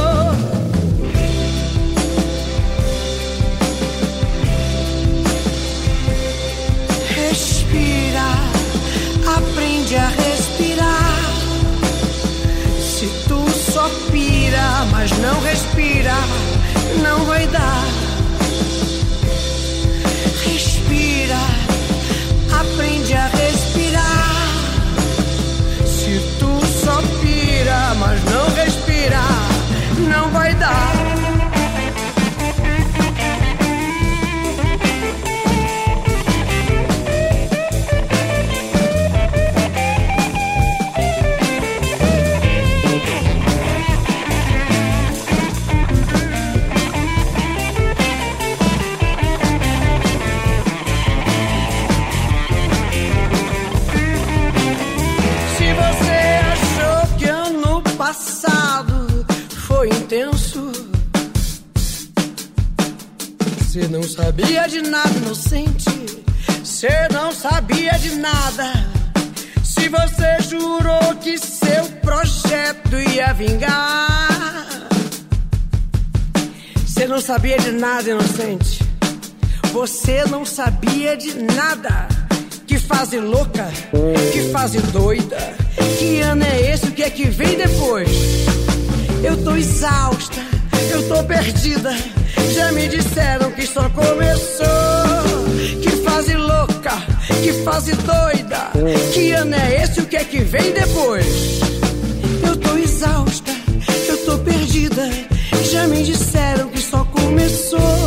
Não 17.17 17.25
vai 17.25 17.47
dar. 17.47 17.85
Não 63.95 64.03
sabia 64.03 64.67
de 64.67 64.81
nada, 64.81 65.10
inocente. 65.10 65.89
Você 66.62 66.89
não 67.13 67.31
sabia 67.31 67.93
de 67.93 68.15
nada. 68.15 68.73
Se 69.63 69.88
você 69.88 70.41
jurou 70.49 71.15
que 71.21 71.38
seu 71.38 71.86
projeto 72.01 72.99
ia 72.99 73.34
vingar, 73.34 74.89
você 76.86 77.08
não 77.08 77.21
sabia 77.21 77.58
de 77.58 77.71
nada, 77.71 78.10
inocente. 78.10 78.84
Você 79.71 80.25
não 80.25 80.43
sabia 80.43 81.15
de 81.15 81.34
nada. 81.41 82.10
Que 82.67 82.77
fase 82.77 83.17
louca, 83.17 83.71
que 84.34 84.51
fase 84.51 84.79
doida. 84.91 85.38
Que 85.97 86.19
ano 86.19 86.43
é 86.43 86.73
esse? 86.73 86.88
O 86.88 86.91
que 86.91 87.03
é 87.03 87.10
que 87.10 87.29
vem 87.29 87.55
depois? 87.55 88.10
Eu 89.23 89.41
tô 89.41 89.55
exausta, 89.55 90.41
eu 90.91 91.08
tô 91.08 91.23
perdida. 91.23 91.95
Já 92.53 92.71
me 92.71 92.88
disseram 92.88 93.51
que 93.51 93.65
só 93.67 93.89
começou. 93.89 94.65
Que 95.81 95.89
fase 96.03 96.36
louca, 96.36 96.91
que 97.43 97.53
fase 97.63 97.93
doida. 97.93 98.71
Que 99.13 99.31
ano 99.31 99.55
é 99.55 99.84
esse? 99.84 100.01
O 100.01 100.05
que 100.05 100.17
é 100.17 100.23
que 100.23 100.39
vem 100.39 100.71
depois? 100.71 101.60
Eu 102.47 102.55
tô 102.58 102.77
exausta, 102.77 103.51
eu 104.08 104.17
tô 104.25 104.38
perdida. 104.39 105.10
Já 105.71 105.88
me 105.88 106.03
disseram 106.03 106.69
que 106.69 106.79
só 106.79 107.03
começou. 107.05 108.05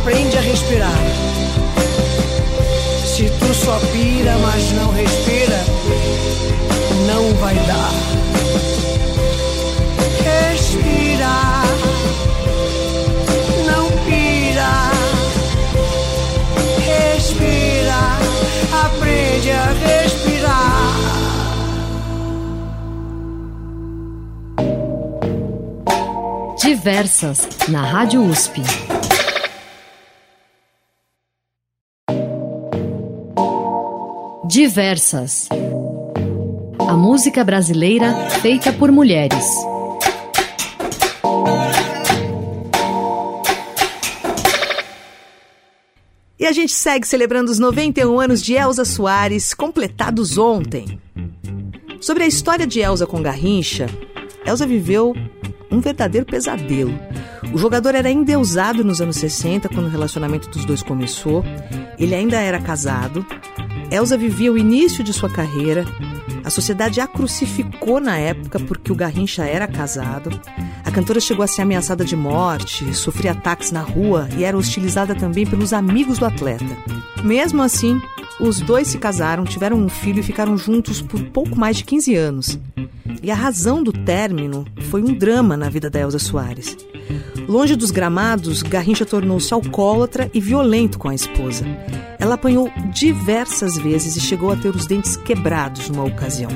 Aprende 0.00 0.38
a 0.38 0.40
respirar. 0.40 0.98
Se 3.04 3.28
tu 3.38 3.54
só 3.54 3.78
pira, 3.92 4.34
mas 4.38 4.72
não 4.72 4.90
respira, 4.92 5.62
não 7.06 7.34
vai 7.34 7.54
dar. 7.54 7.92
Respira, 10.24 11.28
não 13.66 13.90
pira. 14.06 14.90
Respira, 16.86 18.00
aprende 18.86 19.50
a 19.50 19.66
respirar. 19.86 20.80
Diversas, 26.62 27.48
na 27.68 27.82
Rádio 27.82 28.22
USP. 28.24 28.62
Diversas. 34.50 35.48
A 36.80 36.94
música 36.94 37.44
brasileira 37.44 38.12
feita 38.42 38.72
por 38.72 38.90
mulheres. 38.90 39.46
E 46.36 46.44
a 46.44 46.50
gente 46.50 46.72
segue 46.72 47.06
celebrando 47.06 47.52
os 47.52 47.60
91 47.60 48.18
anos 48.18 48.42
de 48.42 48.54
Elza 48.54 48.84
Soares, 48.84 49.54
completados 49.54 50.36
ontem. 50.36 51.00
Sobre 52.00 52.24
a 52.24 52.26
história 52.26 52.66
de 52.66 52.80
Elza 52.80 53.06
com 53.06 53.22
Garrincha, 53.22 53.86
Elza 54.44 54.66
viveu 54.66 55.14
um 55.70 55.78
verdadeiro 55.78 56.26
pesadelo. 56.26 56.98
O 57.54 57.56
jogador 57.56 57.94
era 57.94 58.10
endeusado 58.10 58.82
nos 58.82 59.00
anos 59.00 59.14
60, 59.16 59.68
quando 59.68 59.86
o 59.86 59.90
relacionamento 59.90 60.50
dos 60.50 60.64
dois 60.64 60.82
começou. 60.82 61.44
Ele 61.96 62.16
ainda 62.16 62.40
era 62.40 62.60
casado. 62.60 63.24
Elza 63.90 64.16
vivia 64.16 64.52
o 64.52 64.58
início 64.58 65.02
de 65.02 65.12
sua 65.12 65.28
carreira. 65.28 65.84
A 66.44 66.50
sociedade 66.50 67.00
a 67.00 67.06
crucificou 67.06 68.00
na 68.00 68.16
época 68.16 68.60
porque 68.60 68.92
o 68.92 68.94
Garrincha 68.94 69.44
era 69.44 69.66
casado. 69.66 70.30
A 70.84 70.90
cantora 70.90 71.20
chegou 71.20 71.44
a 71.44 71.48
ser 71.48 71.62
ameaçada 71.62 72.04
de 72.04 72.14
morte, 72.14 72.94
sofria 72.94 73.32
ataques 73.32 73.72
na 73.72 73.82
rua 73.82 74.28
e 74.36 74.44
era 74.44 74.56
hostilizada 74.56 75.14
também 75.14 75.44
pelos 75.44 75.72
amigos 75.72 76.18
do 76.18 76.24
atleta. 76.24 76.76
Mesmo 77.22 77.62
assim, 77.62 78.00
os 78.40 78.60
dois 78.60 78.88
se 78.88 78.98
casaram, 78.98 79.44
tiveram 79.44 79.76
um 79.76 79.88
filho 79.88 80.20
e 80.20 80.24
ficaram 80.24 80.56
juntos 80.56 81.02
por 81.02 81.22
pouco 81.24 81.58
mais 81.58 81.76
de 81.76 81.84
15 81.84 82.14
anos. 82.14 82.58
E 83.22 83.30
a 83.30 83.34
razão 83.34 83.82
do 83.82 83.92
término 83.92 84.64
foi 84.88 85.02
um 85.02 85.12
drama 85.12 85.56
na 85.56 85.68
vida 85.68 85.90
da 85.90 86.00
Elza 86.00 86.18
Soares. 86.18 86.76
Longe 87.50 87.74
dos 87.74 87.90
gramados, 87.90 88.62
Garrincha 88.62 89.04
tornou-se 89.04 89.52
alcoólatra 89.52 90.30
e 90.32 90.40
violento 90.40 91.00
com 91.00 91.08
a 91.08 91.14
esposa. 91.16 91.64
Ela 92.16 92.36
apanhou 92.36 92.70
diversas 92.92 93.76
vezes 93.76 94.14
e 94.14 94.20
chegou 94.20 94.52
a 94.52 94.56
ter 94.56 94.68
os 94.68 94.86
dentes 94.86 95.16
quebrados 95.16 95.90
numa 95.90 96.04
ocasião. 96.04 96.48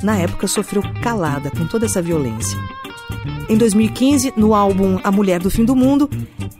Na 0.00 0.16
época, 0.16 0.46
sofreu 0.46 0.84
calada 1.02 1.50
com 1.50 1.66
toda 1.66 1.86
essa 1.86 2.00
violência. 2.00 2.56
Em 3.48 3.58
2015, 3.58 4.34
no 4.36 4.54
álbum 4.54 5.00
A 5.02 5.10
Mulher 5.10 5.40
do 5.40 5.50
Fim 5.50 5.64
do 5.64 5.74
Mundo, 5.74 6.08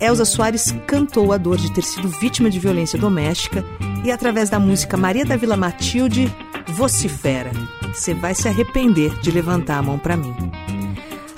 Elza 0.00 0.24
Soares 0.24 0.74
cantou 0.84 1.32
a 1.32 1.36
dor 1.36 1.58
de 1.58 1.72
ter 1.72 1.84
sido 1.84 2.08
vítima 2.08 2.50
de 2.50 2.58
violência 2.58 2.98
doméstica 2.98 3.64
e, 4.04 4.10
através 4.10 4.50
da 4.50 4.58
música 4.58 4.96
Maria 4.96 5.24
da 5.24 5.36
Vila 5.36 5.56
Matilde, 5.56 6.28
vocifera: 6.66 7.52
Você 7.94 8.14
vai 8.14 8.34
se 8.34 8.48
arrepender 8.48 9.16
de 9.20 9.30
levantar 9.30 9.78
a 9.78 9.82
mão 9.82 9.96
para 9.96 10.16
mim. 10.16 10.34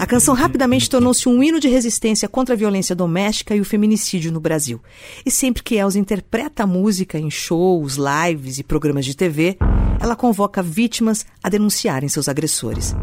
A 0.00 0.06
canção 0.06 0.34
rapidamente 0.34 0.88
tornou-se 0.88 1.28
um 1.28 1.42
hino 1.42 1.60
de 1.60 1.68
resistência 1.68 2.26
contra 2.26 2.54
a 2.54 2.58
violência 2.58 2.96
doméstica 2.96 3.54
e 3.54 3.60
o 3.60 3.66
feminicídio 3.66 4.32
no 4.32 4.40
Brasil. 4.40 4.80
E 5.26 5.30
sempre 5.30 5.62
que 5.62 5.74
Elza 5.74 5.98
interpreta 5.98 6.62
a 6.62 6.66
música 6.66 7.18
em 7.18 7.30
shows, 7.30 7.98
lives 7.98 8.58
e 8.58 8.62
programas 8.62 9.04
de 9.04 9.14
TV, 9.14 9.58
ela 10.00 10.16
convoca 10.16 10.62
vítimas 10.62 11.26
a 11.42 11.50
denunciarem 11.50 12.08
seus 12.08 12.30
agressores. 12.30 12.96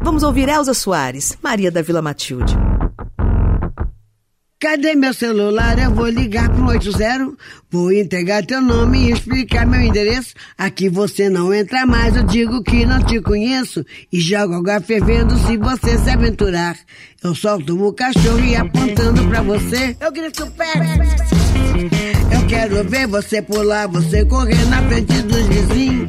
Vamos 0.00 0.22
ouvir 0.22 0.48
Elza 0.48 0.72
Soares, 0.72 1.36
Maria 1.42 1.70
da 1.70 1.82
Vila 1.82 2.00
Matilde. 2.00 2.56
Cadê 4.60 4.96
meu 4.96 5.14
celular? 5.14 5.78
Eu 5.78 5.94
vou 5.94 6.08
ligar 6.08 6.50
pro 6.50 6.66
80. 6.66 7.32
Vou 7.70 7.92
entregar 7.92 8.44
teu 8.44 8.60
nome 8.60 8.98
e 8.98 9.12
explicar 9.12 9.64
meu 9.64 9.80
endereço. 9.80 10.34
Aqui 10.58 10.88
você 10.88 11.30
não 11.30 11.54
entra 11.54 11.86
mais, 11.86 12.16
eu 12.16 12.24
digo 12.24 12.60
que 12.64 12.84
não 12.84 13.00
te 13.00 13.20
conheço. 13.20 13.86
E 14.12 14.20
jogo 14.20 14.54
água 14.54 14.80
fervendo 14.80 15.38
se 15.46 15.56
você 15.56 15.96
se 15.98 16.10
aventurar. 16.10 16.76
Eu 17.22 17.36
solto 17.36 17.80
o 17.80 17.92
cachorro 17.92 18.40
e 18.40 18.56
apontando 18.56 19.28
pra 19.28 19.42
você, 19.42 19.96
eu 20.00 20.10
grito 20.10 20.44
pé. 20.48 20.72
Eu 22.34 22.44
quero 22.48 22.82
ver 22.82 23.06
você 23.06 23.40
pular, 23.40 23.86
você 23.86 24.24
correr 24.24 24.64
na 24.66 24.82
frente 24.88 25.22
dos 25.22 25.46
vizinhos. 25.46 26.08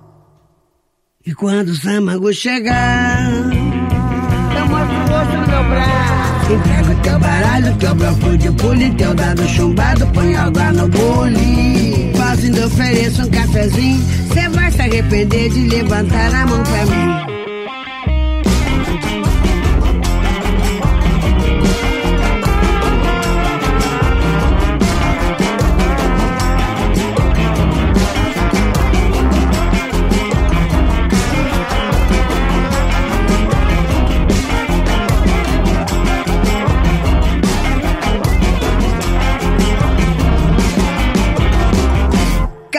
E 1.23 1.35
quando 1.35 1.69
o 1.69 1.75
Samango 1.75 2.33
chegar, 2.33 3.29
eu 4.57 4.65
mostro 4.65 4.95
o 4.95 5.07
rosto 5.07 5.37
no 5.37 5.47
meu 5.47 5.63
braço. 5.69 6.53
Entrego 6.53 7.01
teu 7.03 7.19
baralho, 7.19 7.77
teu 7.77 7.95
bloco 7.95 8.37
de 8.39 8.51
pule, 8.53 8.91
teu 8.95 9.13
dado 9.13 9.47
chumbado, 9.47 10.07
põe 10.07 10.35
água 10.35 10.71
no 10.71 10.87
bule. 10.87 12.11
Faço 12.17 12.45
ainda 12.45 12.65
ofereço 12.65 13.21
um 13.21 13.29
cafezinho, 13.29 14.03
cê 14.33 14.49
vai 14.49 14.71
se 14.71 14.81
arrepender 14.81 15.49
de 15.51 15.67
levantar 15.67 16.33
a 16.33 16.47
mão 16.47 16.63
pra 16.63 16.85
mim. 16.87 17.40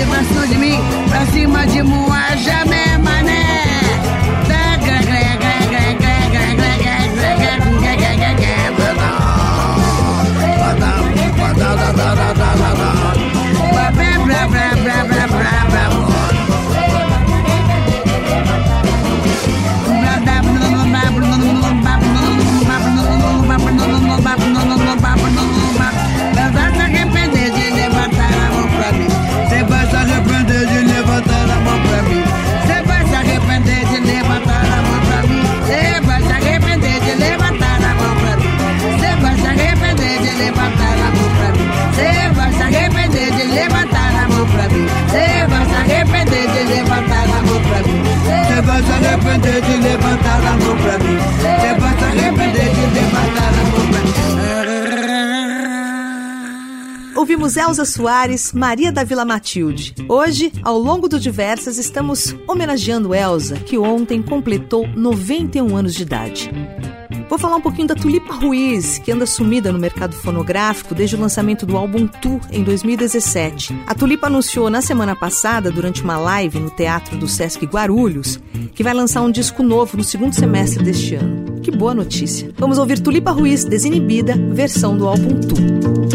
e 0.00 0.04
vai 0.04 0.48
de 0.48 0.58
mim 0.58 0.78
pra 1.08 1.26
cima 1.26 1.66
de 1.66 1.82
moaja, 1.82 2.64
né, 2.64 2.98
mané? 2.98 3.48
arrepender 15.18 15.77
Ouvimos 57.48 57.56
Elza 57.56 57.84
Soares, 57.86 58.52
Maria 58.52 58.92
da 58.92 59.02
Vila 59.02 59.24
Matilde. 59.24 59.94
Hoje, 60.06 60.52
ao 60.62 60.78
longo 60.78 61.08
do 61.08 61.18
Diversas, 61.18 61.78
estamos 61.78 62.36
homenageando 62.46 63.14
Elza, 63.14 63.56
que 63.56 63.78
ontem 63.78 64.20
completou 64.20 64.86
91 64.86 65.74
anos 65.74 65.94
de 65.94 66.02
idade. 66.02 66.50
Vou 67.26 67.38
falar 67.38 67.56
um 67.56 67.60
pouquinho 67.62 67.88
da 67.88 67.94
Tulipa 67.94 68.34
Ruiz, 68.34 68.98
que 68.98 69.10
anda 69.10 69.24
sumida 69.24 69.72
no 69.72 69.78
mercado 69.78 70.14
fonográfico 70.14 70.94
desde 70.94 71.16
o 71.16 71.20
lançamento 71.20 71.64
do 71.64 71.78
álbum 71.78 72.06
Tu 72.06 72.38
em 72.52 72.62
2017. 72.62 73.74
A 73.86 73.94
Tulipa 73.94 74.26
anunciou 74.26 74.68
na 74.68 74.82
semana 74.82 75.16
passada, 75.16 75.70
durante 75.70 76.02
uma 76.02 76.18
live 76.18 76.58
no 76.60 76.70
Teatro 76.70 77.16
do 77.16 77.26
Sesc 77.26 77.64
Guarulhos, 77.64 78.38
que 78.74 78.82
vai 78.82 78.92
lançar 78.92 79.22
um 79.22 79.30
disco 79.30 79.62
novo 79.62 79.96
no 79.96 80.04
segundo 80.04 80.34
semestre 80.34 80.84
deste 80.84 81.14
ano. 81.14 81.60
Que 81.62 81.70
boa 81.70 81.94
notícia! 81.94 82.50
Vamos 82.58 82.76
ouvir 82.76 83.00
Tulipa 83.00 83.30
Ruiz, 83.30 83.64
Desinibida, 83.64 84.34
versão 84.52 84.98
do 84.98 85.08
álbum 85.08 85.40
Tu. 85.40 86.07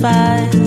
Pelos 0.00 0.57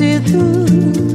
Desinibida. 0.00 0.40
A 0.40 1.09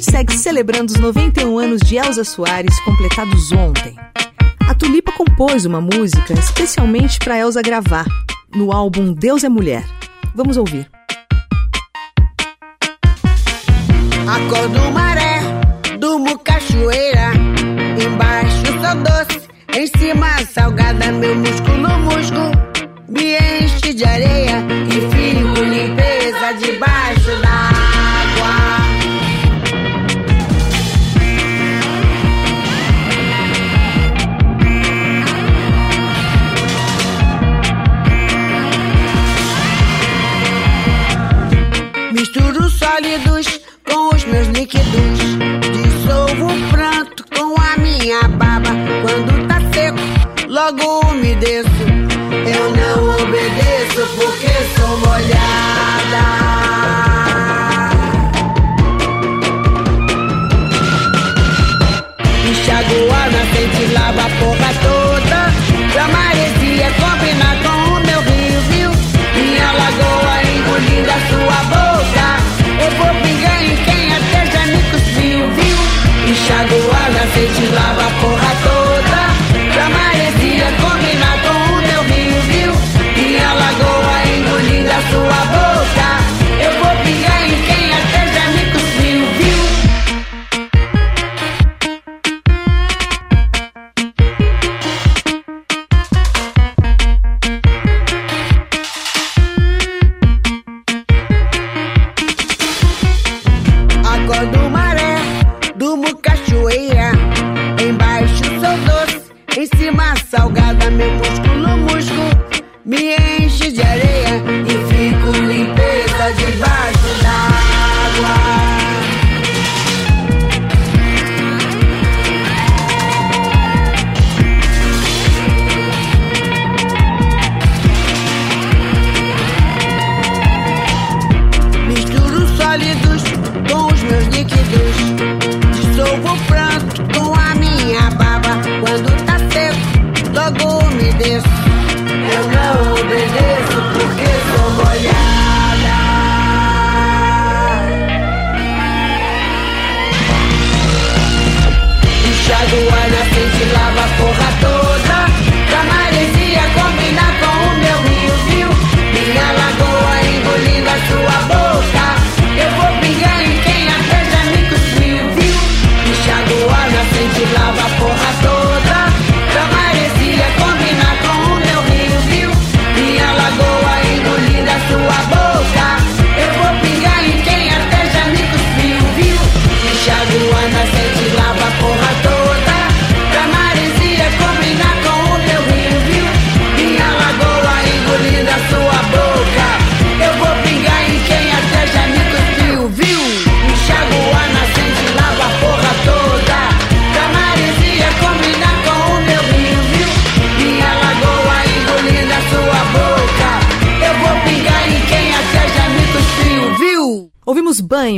gente 0.00 0.10
segue 0.10 0.38
celebrando 0.38 0.90
os 0.90 0.98
91 0.98 1.58
anos 1.58 1.80
de 1.82 1.96
Elza 1.96 2.24
Soares, 2.24 2.80
completados 2.80 3.52
ontem. 3.52 3.94
A 4.66 4.74
Tulipa 4.74 5.12
compôs 5.12 5.66
uma 5.66 5.80
música 5.80 6.32
especialmente 6.32 7.18
para 7.18 7.38
Elza 7.38 7.60
gravar, 7.60 8.06
no 8.54 8.72
álbum 8.72 9.12
Deus 9.12 9.44
é 9.44 9.48
Mulher. 9.50 9.84
Vamos 10.34 10.56
ouvir. 10.56 10.88
Acordo 14.26 14.90
maré, 14.92 15.40
durmo 15.98 16.38
cachoeira, 16.38 17.32
embaixo 18.02 18.66
sou 18.66 19.02
doce, 19.02 19.48
em 19.76 19.86
cima 19.98 20.38
salgada, 20.46 21.12
meu 21.12 21.36
músculo, 21.36 21.88
músculo, 21.98 22.50
me 23.06 23.36
enche 23.36 23.92
de 23.92 24.04
areia 24.04 24.64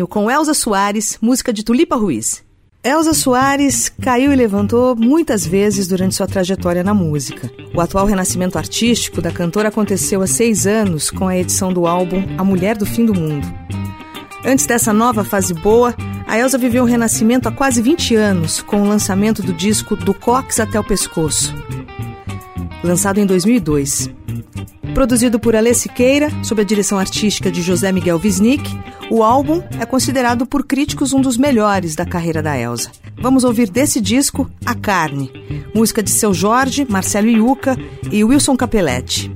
Com 0.09 0.31
Elza 0.31 0.55
Soares, 0.55 1.19
música 1.21 1.53
de 1.53 1.63
Tulipa 1.63 1.97
Ruiz. 1.97 2.43
Elza 2.83 3.13
Soares 3.13 3.91
caiu 4.01 4.33
e 4.33 4.37
levantou 4.37 4.97
muitas 4.97 5.47
vezes 5.47 5.87
durante 5.87 6.15
sua 6.15 6.27
trajetória 6.27 6.83
na 6.83 6.95
música. 6.95 7.51
O 7.75 7.81
atual 7.81 8.07
renascimento 8.07 8.57
artístico 8.57 9.21
da 9.21 9.31
cantora 9.31 9.69
aconteceu 9.69 10.23
há 10.23 10.27
seis 10.27 10.67
anos 10.67 11.11
com 11.11 11.29
a 11.29 11.37
edição 11.37 11.73
do 11.73 11.87
álbum 11.87 12.25
A 12.39 12.43
Mulher 12.43 12.75
do 12.77 12.87
Fim 12.87 13.05
do 13.05 13.13
Mundo. 13.13 13.47
Antes 14.43 14.65
dessa 14.65 14.95
nova 14.95 15.25
fase 15.25 15.53
boa, 15.53 15.95
a 16.27 16.39
Elza 16.39 16.57
viveu 16.57 16.85
um 16.85 16.87
renascimento 16.87 17.47
há 17.47 17.53
quase 17.53 17.83
20 17.83 18.15
anos 18.17 18.63
com 18.63 18.81
o 18.81 18.89
lançamento 18.89 19.43
do 19.43 19.53
disco 19.53 19.95
Do 19.95 20.15
Cox 20.15 20.59
até 20.59 20.81
o 20.81 20.85
Pescoço, 20.85 21.55
lançado 22.83 23.19
em 23.19 23.27
2002. 23.27 24.11
Produzido 24.95 25.39
por 25.39 25.55
Alê 25.55 25.75
Siqueira, 25.75 26.31
sob 26.43 26.63
a 26.63 26.65
direção 26.65 26.99
artística 26.99 27.51
de 27.51 27.63
José 27.63 27.93
Miguel 27.93 28.21
Wisnik, 28.23 28.65
o 29.11 29.23
álbum 29.23 29.63
é 29.79 29.85
considerado 29.85 30.47
por 30.47 30.65
críticos 30.65 31.13
um 31.13 31.21
dos 31.21 31.37
melhores 31.37 31.95
da 31.95 32.07
carreira 32.07 32.43
da 32.43 32.59
Elsa. 32.59 32.91
Vamos 33.21 33.45
ouvir 33.45 33.69
desse 33.69 34.01
disco 34.01 34.51
A 34.65 34.75
Carne, 34.75 35.31
música 35.75 36.03
de 36.03 36.11
seu 36.11 36.33
Jorge, 36.33 36.87
Marcelo 36.89 37.29
Iuca 37.29 37.77
e 38.11 38.25
Wilson 38.25 38.57
Capelletti. 38.57 39.31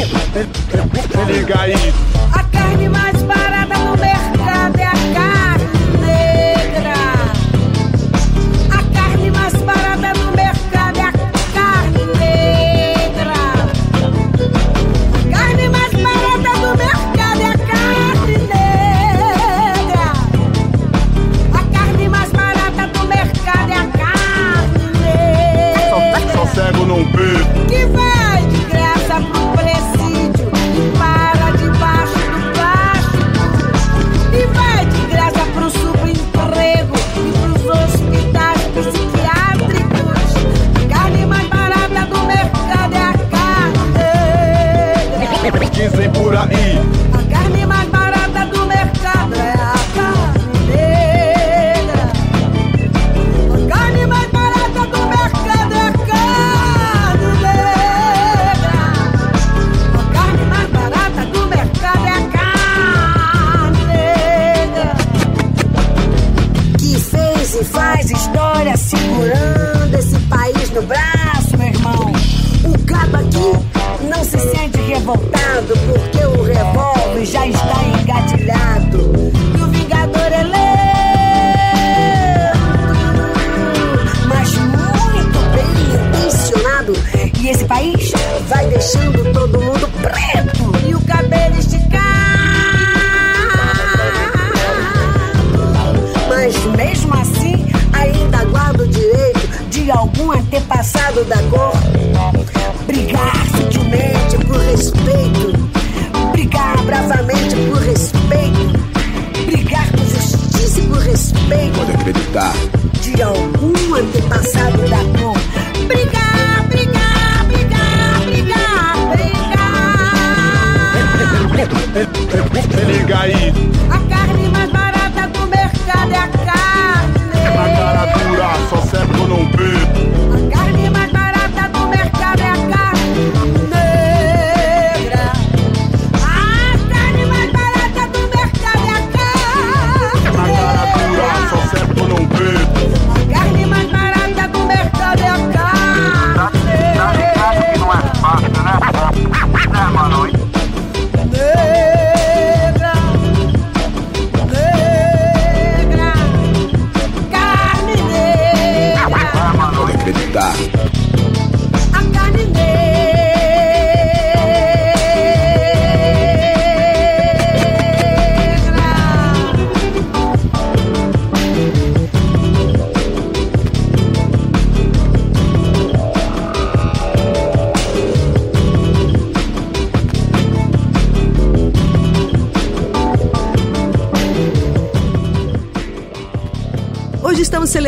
Ele 0.00 1.40
liga 1.40 1.60
aí. 1.60 2.17
dizem 45.90 46.10
por 46.10 46.36
aí 46.36 46.57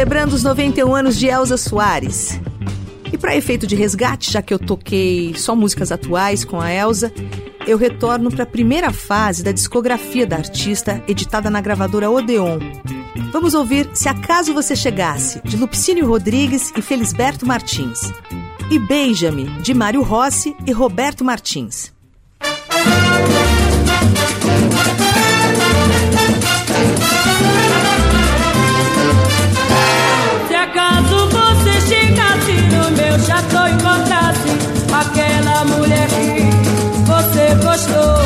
celebrando 0.01 0.35
os 0.35 0.43
91 0.43 0.95
anos 0.95 1.19
de 1.19 1.27
Elza 1.27 1.59
Soares. 1.59 2.41
E 3.13 3.19
para 3.19 3.37
efeito 3.37 3.67
de 3.67 3.77
resgate, 3.77 4.33
já 4.33 4.41
que 4.41 4.55
eu 4.55 4.59
toquei 4.59 5.35
só 5.37 5.55
músicas 5.55 5.93
atuais 5.93 6.43
com 6.43 6.59
a 6.59 6.73
Elza, 6.73 7.13
eu 7.67 7.77
retorno 7.77 8.31
para 8.31 8.45
a 8.45 8.47
primeira 8.47 8.91
fase 8.95 9.43
da 9.43 9.53
discografia 9.53 10.27
da 10.27 10.37
artista, 10.37 11.05
editada 11.07 11.51
na 11.51 11.61
gravadora 11.61 12.11
Odeon. 12.11 12.61
Vamos 13.31 13.53
ouvir 13.53 13.91
Se 13.93 14.09
Acaso 14.09 14.55
Você 14.55 14.75
Chegasse, 14.75 15.43
de 15.45 15.59
Lupicínio 15.59 16.07
Rodrigues 16.07 16.73
e 16.75 16.81
Felisberto 16.81 17.45
Martins. 17.45 18.11
E 18.71 18.79
Beija-me, 18.79 19.51
de 19.61 19.75
Mário 19.75 20.01
Rossi 20.01 20.57
e 20.67 20.73
Roberto 20.73 21.23
Martins. 21.23 21.93
Meu 32.91 33.19
chateau 33.21 33.67
e 33.69 33.73
encontrasse 33.73 34.51
aquela 34.93 35.65
mulher 35.65 36.09
que 36.09 36.43
você 37.07 37.55
gostou, 37.65 38.17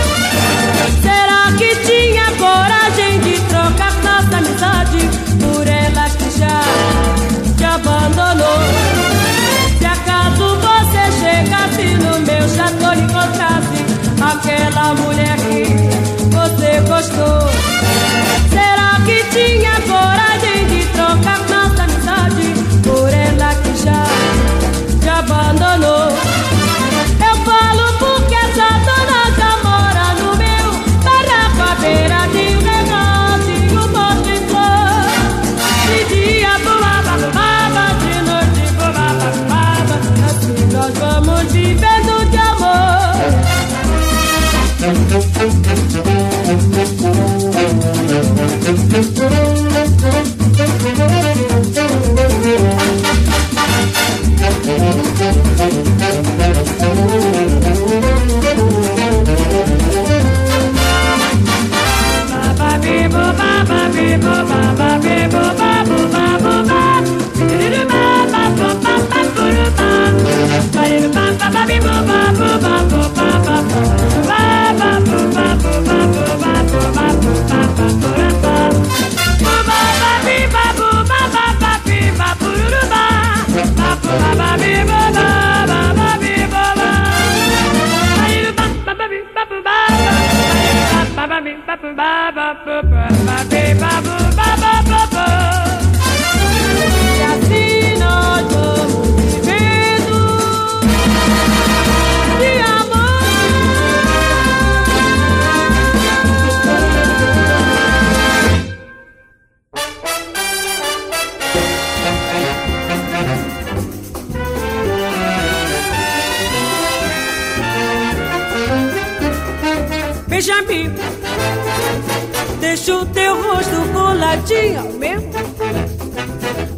será 1.03 1.53
que 1.57 1.75
tinha 1.87 2.25
coragem 2.39 3.21
de 3.21 3.41
trocar 3.49 3.95
nossa 4.03 4.37
amizade 4.39 5.09
por 5.41 5.67
ela 5.67 6.09
que 6.11 6.39
já 6.39 6.61
te 7.57 7.65
abandonou? 7.65 8.61
Se 9.79 9.87
acaso 9.87 10.57
você 10.57 11.03
chegasse 11.21 11.95
no 11.97 12.19
meu 12.21 12.49
chateau 12.49 12.95
e 12.95 13.01
encontrasse 13.01 13.79
aquela 14.21 14.95
mulher 14.95 15.37
que 15.37 15.65
você 16.29 16.81
gostou, 16.89 17.64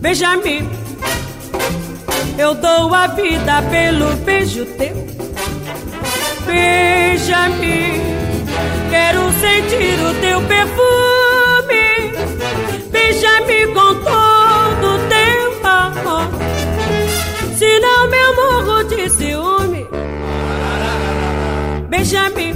Beija-me, 0.06 0.62
eu 2.38 2.54
dou 2.54 2.94
a 2.94 3.08
vida 3.08 3.60
pelo 3.72 4.14
beijo 4.18 4.64
teu. 4.64 4.94
Beija-me, 6.46 8.00
quero 8.88 9.32
sentir 9.32 9.98
o 10.08 10.14
teu 10.20 10.40
perfume. 10.42 12.12
Beija-me 12.92 13.66
com 13.74 13.94
todo 13.96 14.94
o 14.94 15.08
teu 15.08 15.68
amor. 15.68 16.28
Senão 17.58 18.06
eu 18.14 18.36
morro 18.36 18.84
de 18.84 19.10
ciúme. 19.10 19.88
Beija-me, 21.88 22.54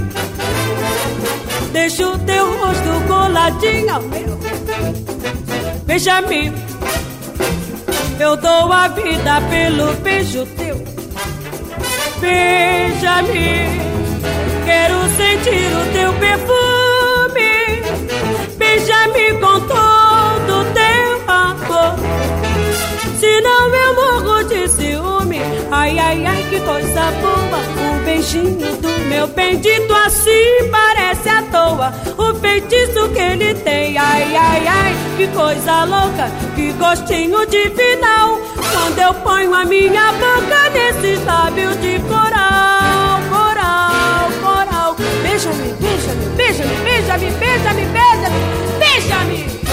deixa 1.73 2.07
o 2.07 2.17
teu 2.19 2.59
rosto 2.59 3.07
coladinho 3.09 3.93
ao 3.93 4.01
meu. 4.03 4.39
Beija-me, 5.85 6.70
eu 8.21 8.37
dou 8.37 8.71
a 8.71 8.87
vida 8.89 9.41
pelo 9.49 9.93
beijo 9.95 10.45
teu. 10.57 10.75
Beija-me, 12.19 13.81
quero 14.63 14.99
sentir 15.17 15.65
o 15.75 15.83
teu 15.91 16.13
perfume. 16.13 17.53
Beija-me 18.57 19.33
com 19.39 19.59
todo 19.61 20.61
o 20.61 20.65
teu 20.73 21.33
amor. 21.33 21.95
Senão 23.19 23.75
eu 23.75 23.95
morro 23.95 24.43
de 24.43 24.69
ciúme. 24.69 25.10
Ai, 25.71 25.97
ai, 25.97 26.25
ai, 26.25 26.45
que 26.49 26.59
coisa 26.59 27.11
boa. 27.21 27.59
O 27.95 28.03
beijinho 28.03 28.75
do 28.77 28.89
meu 29.07 29.27
bendito 29.27 29.93
assim 29.93 30.69
parece 30.69 31.29
à 31.29 31.41
toa. 31.43 31.93
O 32.17 32.35
feitiço 32.35 33.09
que 33.09 33.19
ele 33.19 33.53
tem. 33.55 33.97
Ai, 33.97 34.35
ai, 34.35 34.67
ai, 34.67 34.95
que 35.15 35.27
coisa 35.27 35.85
louca. 35.85 36.29
Que 36.55 36.73
gostinho 36.73 37.45
divinal. 37.45 38.37
Quando 38.71 38.99
eu 38.99 39.13
ponho 39.13 39.53
a 39.53 39.63
minha 39.63 40.11
boca 40.13 40.69
nesses 40.73 41.23
lábios 41.25 41.79
de 41.81 41.99
coral, 42.01 43.21
coral, 43.29 44.29
coral. 44.41 44.95
Beija-me, 45.23 45.73
beija-me, 45.79 46.25
beija-me, 46.35 46.75
beija-me, 46.83 47.31
beija-me, 47.31 47.85
beija-me, 47.85 48.79
beija-me. 48.79 49.70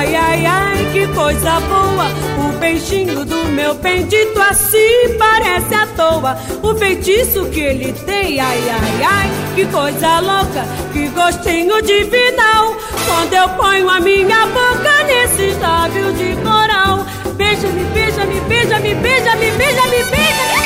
Ai, 0.00 0.16
ai, 0.16 0.46
ai, 0.46 0.88
que 0.94 1.06
coisa 1.08 1.60
boa. 1.60 2.06
O 2.38 2.58
beijinho 2.58 3.22
do 3.22 3.44
meu 3.50 3.74
bendito 3.74 4.40
assim 4.40 5.14
parece 5.18 5.74
à 5.74 5.86
toa. 5.88 6.38
O 6.62 6.74
feitiço 6.74 7.44
que 7.50 7.60
ele 7.60 7.92
tem, 7.92 8.40
ai, 8.40 8.62
ai, 8.70 9.02
ai, 9.04 9.30
que 9.54 9.66
coisa 9.66 10.20
louca. 10.20 10.64
Que 10.94 11.06
gostinho 11.08 11.82
divinal. 11.82 12.74
Quando 13.06 13.34
eu 13.34 13.48
ponho 13.50 13.90
a 13.90 14.00
minha 14.00 14.46
boca 14.46 15.04
nesses 15.04 15.60
lábios 15.60 16.16
de 16.16 16.34
coral. 16.36 17.04
Beija-me, 17.34 17.84
beija-me, 17.92 18.40
beija-me, 18.48 18.94
beija-me, 18.94 19.50
beija-me, 19.50 20.04
beija-me. 20.04 20.59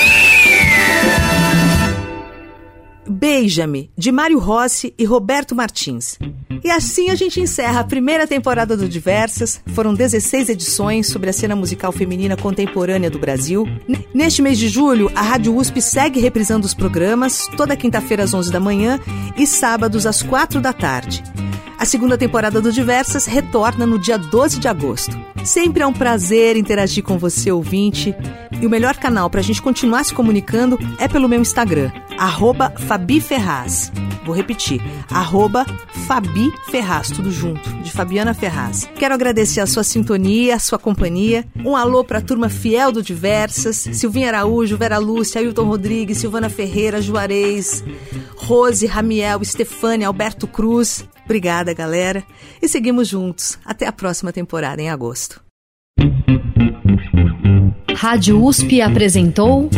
Beija-me, 3.25 3.91
de 3.97 4.13
Mário 4.13 4.39
Rossi 4.39 4.93
e 4.99 5.05
Roberto 5.07 5.55
Martins. 5.55 6.19
E 6.63 6.71
assim 6.71 7.09
a 7.09 7.15
gente 7.15 7.41
encerra 7.41 7.81
a 7.81 7.85
primeira 7.85 8.27
temporada 8.27 8.77
do 8.77 8.87
Diversas. 8.87 9.63
Foram 9.69 9.95
16 9.95 10.51
edições 10.51 11.07
sobre 11.07 11.31
a 11.31 11.33
cena 11.33 11.57
musical 11.57 11.91
feminina 11.91 12.37
contemporânea 12.37 13.09
do 13.09 13.19
Brasil. 13.19 13.67
Neste 14.13 14.43
mês 14.43 14.59
de 14.59 14.69
julho, 14.69 15.11
a 15.15 15.23
Rádio 15.23 15.57
USP 15.57 15.81
segue 15.81 16.21
reprisando 16.21 16.67
os 16.67 16.75
programas, 16.75 17.49
toda 17.57 17.75
quinta-feira 17.75 18.25
às 18.25 18.35
11 18.35 18.53
da 18.53 18.61
manhã 18.61 19.01
e 19.39 19.47
sábados 19.47 20.05
às 20.05 20.23
4 20.23 20.61
da 20.61 20.75
tarde. 20.75 21.25
A 21.85 21.87
segunda 21.87 22.17
temporada 22.17 22.63
do 22.63 22.73
Diversas 22.73 23.27
retorna 23.27 23.85
no 23.85 23.99
dia 23.99 24.17
12 24.17 24.59
de 24.59 24.67
agosto. 24.67 25.15
Sempre 25.45 25.83
é 25.83 25.87
um 25.87 25.93
prazer 25.93 26.57
interagir 26.57 27.05
com 27.05 27.19
você, 27.19 27.53
ouvinte. 27.53 28.17
E 28.59 28.67
o 28.67 28.71
melhor 28.71 28.97
canal 28.97 29.29
para 29.29 29.41
a 29.41 29.43
gente 29.43 29.61
continuar 29.61 30.03
se 30.03 30.15
comunicando 30.15 30.79
é 30.99 31.07
pelo 31.07 31.29
meu 31.29 31.43
Instagram, 31.43 31.93
FabiFerraz. 32.89 33.93
Vou 34.25 34.35
repetir, 34.35 34.81
arroba 35.11 35.67
Fabi 36.07 36.51
Ferraz, 36.71 37.11
tudo 37.11 37.31
junto, 37.31 37.71
de 37.83 37.91
Fabiana 37.91 38.33
Ferraz. 38.33 38.89
Quero 38.95 39.13
agradecer 39.13 39.61
a 39.61 39.67
sua 39.67 39.85
sintonia, 39.85 40.55
a 40.55 40.59
sua 40.59 40.79
companhia. 40.79 41.45
Um 41.63 41.77
alô 41.77 42.03
para 42.03 42.21
a 42.21 42.23
turma 42.23 42.49
fiel 42.49 42.93
do 42.93 43.03
Diversas, 43.03 43.77
Silvinha 43.77 44.29
Araújo, 44.29 44.79
Vera 44.79 44.97
Lúcia, 44.97 45.39
Ailton 45.39 45.67
Rodrigues, 45.67 46.17
Silvana 46.17 46.49
Ferreira, 46.49 47.03
Juarez, 47.03 47.85
Rose, 48.37 48.87
Ramiel, 48.87 49.43
Estefânia, 49.43 50.07
Alberto 50.07 50.47
Cruz. 50.47 51.05
Obrigada, 51.25 51.73
galera. 51.73 52.25
E 52.61 52.69
seguimos 52.69 53.09
juntos. 53.09 53.59
Até 53.65 53.87
a 53.87 53.93
próxima 53.93 54.33
temporada, 54.33 54.81
em 54.81 54.91
agosto. 54.91 55.43
Rádio 57.97 58.43
USP 58.45 58.81
apresentou. 58.81 59.71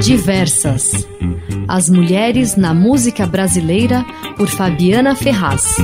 Diversas. 0.00 1.06
As 1.66 1.90
mulheres 1.90 2.56
na 2.56 2.72
música 2.72 3.26
brasileira 3.26 4.04
por 4.36 4.46
Fabiana 4.46 5.16
Ferraz. 5.16 5.76